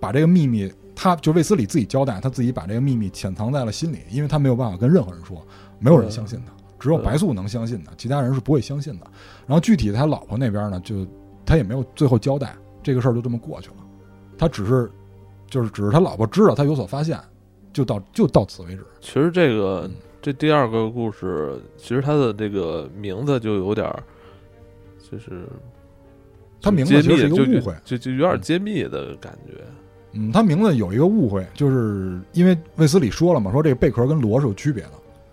[0.00, 5.46] 把这个秘密，他就卫斯理自己交代，他自己把这个秘密潜藏在了心里，因为他没有办法跟任何人说，
[5.78, 9.06] 没有人相信他，只有白素能相信他，其他人是不会相信的。
[9.46, 11.06] 然后具体他老婆那边呢，就
[11.44, 13.76] 他也没有最后交代，这个事儿就这么过去了。
[14.36, 14.90] 他只是
[15.48, 17.18] 就是只是他老婆知道他有所发现，
[17.72, 18.84] 就到就到此为止。
[19.00, 24.02] 其实这个嗯这第二个故事，其实它的这个名字就有点儿，
[25.10, 25.48] 就是
[26.60, 29.54] 他名字其实是一个误会就就有点揭秘的感觉。
[30.12, 34.90] 嗯，他名字有一个误会，就是因为卫斯理说了嘛，说这个贝壳跟螺是有区别的。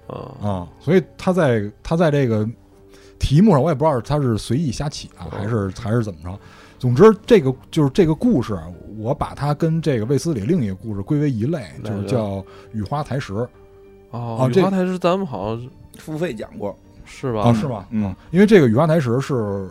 [0.08, 2.48] 啊，啊，所以他在他在这个
[3.18, 6.40] 题目上，我也不知道他是随意瞎起啊，还是还是怎么着。
[6.86, 8.56] 总之，这个就是这个故事，
[9.00, 12.34] 我把它跟这个卫斯理另一个故事归为一类，就是叫
[12.74, 13.34] 《雨花台石》
[14.12, 17.42] 哦雨花台石咱们好像 付费讲过，是吧？
[17.42, 17.88] 啊，是吗？
[17.90, 19.68] 嗯，因为这个《雨花台石》是，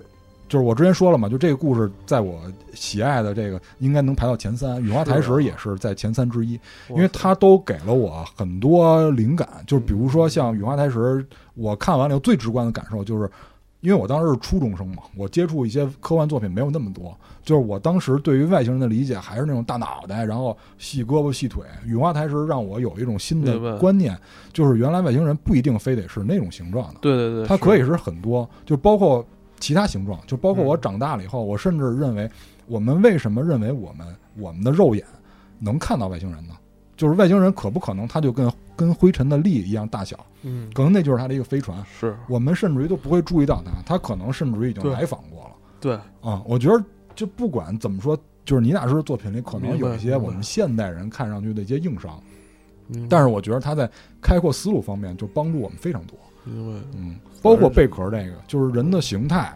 [0.48, 2.40] 就是我之前说了嘛，就这个故事在我
[2.74, 6.58] 喜爱的这个应该能排到前三，《雨花台石也是在前三之一。
[6.88, 10.98] 因为它都给了我很多灵感，就是比如说像《雨花台石》，
[11.54, 13.30] 我看完了以后最直观的感受就是，
[13.84, 21.62] 因为我当时是初中生嘛，我接触一些科幻作品没有那么多，就是我当时对于外星人的理解还是那种大脑袋，然后细胳膊细腿。
[21.86, 24.18] 《雨花台石》让我有一种新的观念，
[24.54, 29.22] 就是原来外星人不一定非得是那种形状的，对对对，它可以是很多，就包括
[29.60, 32.26] 其他形状，就包括我嗯长大了以后，我甚至认为，
[32.66, 34.06] 我们为什么认为我们
[34.38, 35.04] 我们的肉眼
[35.58, 36.54] 能看到外星人呢？
[36.96, 40.18] 就是外星人可不可能它就跟跟灰尘的粒一样大小？
[40.42, 45.50] 嗯可能那就是他的一个飞船，是我们甚至于都不会注意到它，它可能甚至于已经对来访过了
[45.80, 46.42] 对啊！
[46.46, 46.84] 我觉得
[47.14, 52.20] 就不管怎么说，就是倪大师的作品里可能有一些我们现代人看上去的一些硬伤，
[53.08, 53.90] 但是我觉得他在
[54.20, 56.16] 开阔思路方面就帮助我们非常多。
[56.46, 59.54] 因为嗯，包括贝壳这个，就是人的形态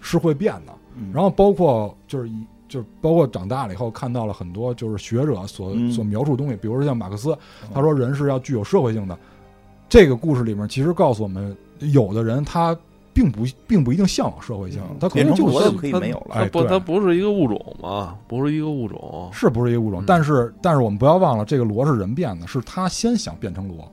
[0.00, 7.36] 是会变的，嗯然后包括就是一就是包括长大了以后看到了很多就是学者所、嗯所描述的东西，比如说像马克思，
[7.74, 9.18] 他说人是要具有社会性的。
[9.90, 12.74] 这个故事里面其实告诉我们，有的人他
[13.12, 16.36] 并不并不一定向往社会性，他可能就是成螺就可以没有了。
[16.36, 19.28] 哎不他不是一个物种嘛，不是一个物种。
[19.30, 23.86] 是不是一个物种，嗯但是但是我们不要忘了，这个螺是人变的，是他先想变成螺，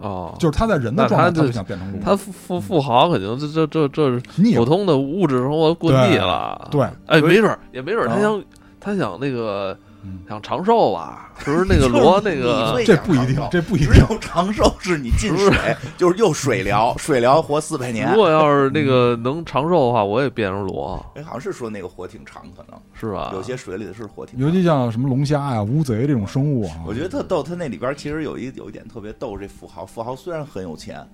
[0.00, 6.68] 哦，就是他在人的状态他不想变成螺，他富富富豪肯定这这这这是，普通的物质生活过腻了。
[6.70, 8.44] 对，哎，没准儿也没准儿他啊想
[8.80, 9.89] 他想那个嗯
[10.28, 11.30] 想长寿啊？
[11.38, 18.16] 是不是那个螺那个这不一定，这不一定只有长寿是你进水，就是又水疗，水疗活四百年如。
[18.16, 23.30] 果要是那个能长寿的话，我也变成螺，哎，好像是说那个活挺长，可能是吧？
[23.34, 24.46] 有些水里的是活挺长。
[24.46, 31.06] 尤其像什么龙虾呀、乌贼这种生物啊，我觉得特逗，他那里边其实有一有一点特别逗，这富豪，富豪虽然很有钱，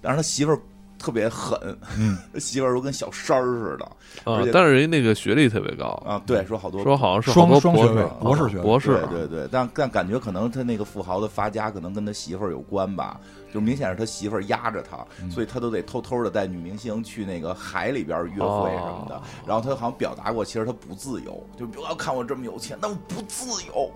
[0.00, 0.58] 但是他媳妇儿
[1.02, 1.58] 特别狠，
[1.98, 3.90] 嗯， 媳妇儿都跟小三儿似的
[4.24, 6.22] 而且，啊但是人家那个学历特别高，啊。
[6.24, 8.62] 对，说好多说好像是双多博士双学位啊博士学位。
[8.62, 13.20] 博士，对对对，但但感觉可能他那个富豪的发家可能跟他媳妇儿有关吧，
[13.52, 15.28] 就明显是他媳妇儿压着他，嗯。
[15.28, 19.16] 所以他都得偷偷的带女明星去那个海里边约会什么的。
[19.16, 19.22] 哦。
[19.44, 23.90] 然后他好像表达过，其实他不自由，就不要看我这么有钱，那我不自由，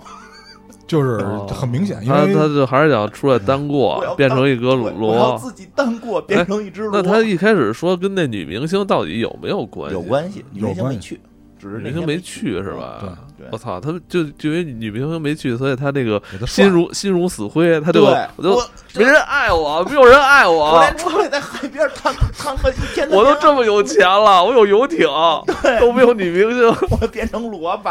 [0.87, 5.39] 就是哦很明显，因他他就还是想出来单过，变成一个对我要螺。
[5.39, 6.91] 自己单过，变成一只螺。
[6.93, 9.95] 那他一开始说跟那女明星到底有没有关系？
[9.95, 11.21] 有关系，女有关系明星没去，
[11.59, 12.99] 只是女明星没去是吧？
[13.01, 18.63] 对对我操，他们就就因为女明星没去，所以他那个心如心如死灰，他就，我就
[18.95, 25.07] 没人爱我，没有人爱我我，连出来在海边谈谈个一天我都这么有钱了，我有游艇，
[25.81, 26.89] 都没有女明星。
[26.91, 27.91] 我变成萝卜，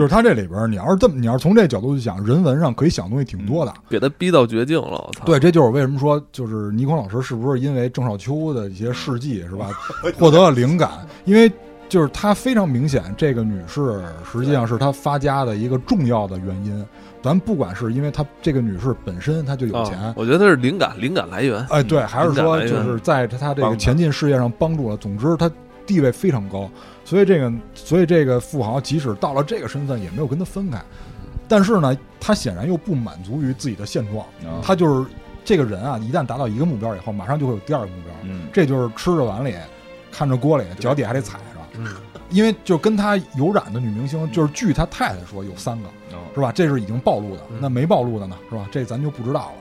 [0.00, 3.74] 就是他这里边，你要是这么，你要是从这角度去想，人文上可以想东西挺多的。
[3.90, 5.26] 给他逼到绝境了，我操！
[5.26, 9.68] 对，这就是为什么说，就是倪匡老师是不是因为郑少秋的一些事迹是吧，
[10.18, 10.90] 获得了灵感？
[11.26, 11.52] 因为
[11.86, 14.02] 就是他非常明显，这个女士
[14.32, 16.82] 实际上是他发家的一个重要的原因。
[17.22, 21.62] 咱不管是因为她这个女士本身她就有钱，啊我觉得是灵感灵感来源。
[21.68, 24.96] 哎，对，还是说就是在他这个前进事业上帮助了。
[24.96, 25.50] 总之，他
[25.84, 26.70] 地位非常高，
[27.10, 30.80] 所以这个，所以这个富豪即使到了这个身份，也没有跟他分开。
[31.48, 35.10] 但是呢，他显然又不满足于自己的现状，啊他就是
[35.44, 39.56] 这个人啊，一旦达到一个目标以后，马上就会有第二个目标，嗯这就是吃着碗里，
[40.12, 41.44] 看着锅里，脚底还得踩着。
[41.78, 41.96] 嗯，
[42.30, 46.52] 因为就跟他有染的女明星，就是据他太太说有三个，哦是吧？
[46.52, 48.68] 这是已经暴露的嗯，那没暴露的呢，是吧？
[48.70, 49.52] 这咱就不知道了。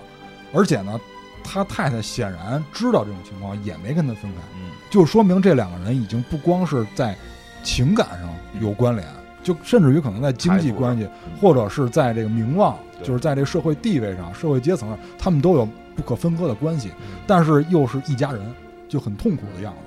[0.53, 1.01] 而且呢，
[1.43, 7.15] 他太太显然知道这种情况，也没跟他分开，嗯就说明这两个人已经不光是在
[7.63, 8.29] 情感上
[8.59, 9.07] 有关联，
[9.43, 11.07] 就甚至于可能在经济关系
[11.39, 18.41] 或者是在这个名望，就是在这个社会地位上、社会阶层上，他们都有不可分割的关系嗯，但是又是一家人，
[18.87, 19.79] 就很痛苦的样子。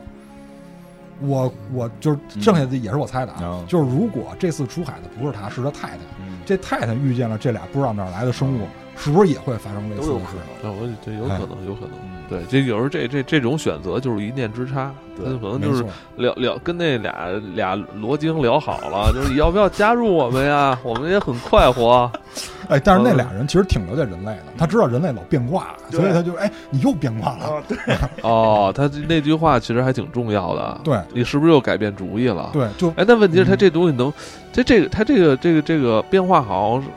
[1.26, 8.66] 我我就是剩下的也是我猜的啊嗯，就是如果这次出海的不是他，是他太太，嗯，这太太遇见了这俩不知道哪儿来的生物，
[8.96, 10.20] 是不是也会发生类都似的事？
[10.20, 10.32] 有可
[10.62, 10.72] 能。
[10.72, 11.90] 啊，我这有可能，有可能。
[12.02, 15.84] 嗯，对，这有时候这这这种选择就是一念之差，对他可能就是，
[16.16, 20.78] 聊聊跟那俩俩罗京聊好了，就是要不要加入我们呀？
[20.82, 22.10] 我们也很快活。
[22.68, 27.76] 哎，但是那俩人其实挺了解人类的，他知道人类老变卦，所以他就哎，你又变卦了，啊，对，
[28.22, 30.80] 哦，他那句话其实还挺重要的。
[30.84, 32.50] 对你是不是又改变主意了？。
[32.52, 34.10] 对，就哎，那问题是，他嗯这东西能，
[34.52, 36.88] 这这个他这个这个这个变化好像是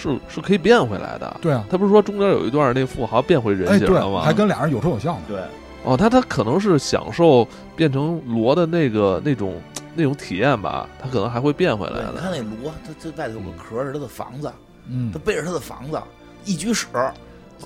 [0.00, 1.36] 是是可以变回来的。
[1.42, 5.40] 对啊，他不是说中间有一段那富豪变回人哎对形了吗？，还跟俩人有说有笑呢，对，
[5.84, 7.46] 哦，他他可能是享受
[7.76, 9.60] 变成罗的那个那种
[9.94, 12.20] 那种体验吧，他可能还会变回来的，你的。
[12.22, 14.50] 看那罗，他这外头有个壳是他的房子，
[14.88, 16.00] 嗯他，背着他的房子
[16.44, 16.86] 一举使，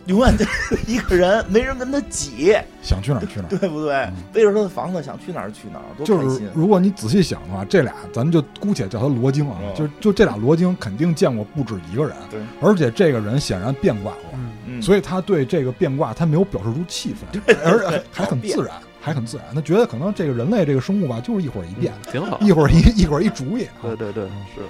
[0.06, 0.44] 永远就
[0.86, 3.48] 一个人，没人跟他挤，想去哪儿去哪儿。
[3.48, 4.14] 对不对嗯？
[4.32, 6.48] 背着他的房子想去哪儿去哪儿，多就是开心。
[6.54, 19.46] 如果你仔细想的话，这俩咱就姑且叫他罗京啊，嗯就就这俩罗京肯定见过不止一个人，对，而且这个人显然变卦过，所以他对这个变卦他没有表示出气愤，而且还很自然，还很自然。
[19.54, 22.38] 他觉得可能这个人类这个生物吧，就是一会儿一变，挺好。
[22.40, 23.82] 一会儿一一会儿一主意啊。
[23.82, 24.60] 对对对，是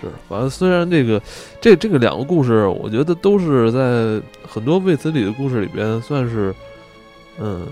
[0.00, 1.20] 是，反正虽然这个
[1.60, 6.54] 这这个两个故事，我觉得都是在很多卫斯理的故事里边算是
[7.38, 7.66] 嗯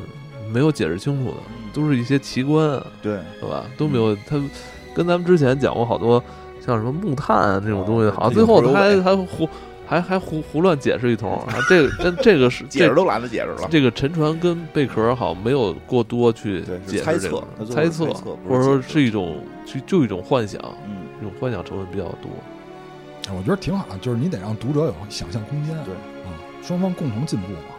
[0.52, 3.64] 没有解释清楚的，嗯都是一些奇观，对，对吧？
[3.76, 4.40] 都没有他
[4.94, 6.22] 跟咱们之前讲过好多
[6.64, 9.48] 像什么木炭啊这种东西，哦好像最后他还这个还胡
[9.86, 11.54] 还还胡胡乱解释一通啊。
[11.68, 13.68] 这个真这个是这 解释都懒得解释了。
[13.70, 22.30] 这个沉船跟贝壳好像没有过多去解释猜测这个猜测猜测，或者说是一种就就一种幻想，嗯，这种幻想成分比较多。
[23.36, 26.30] 我觉得挺好，就是你得让读者有想象空间，对啊，
[26.62, 27.75] 双方共同进步嘛。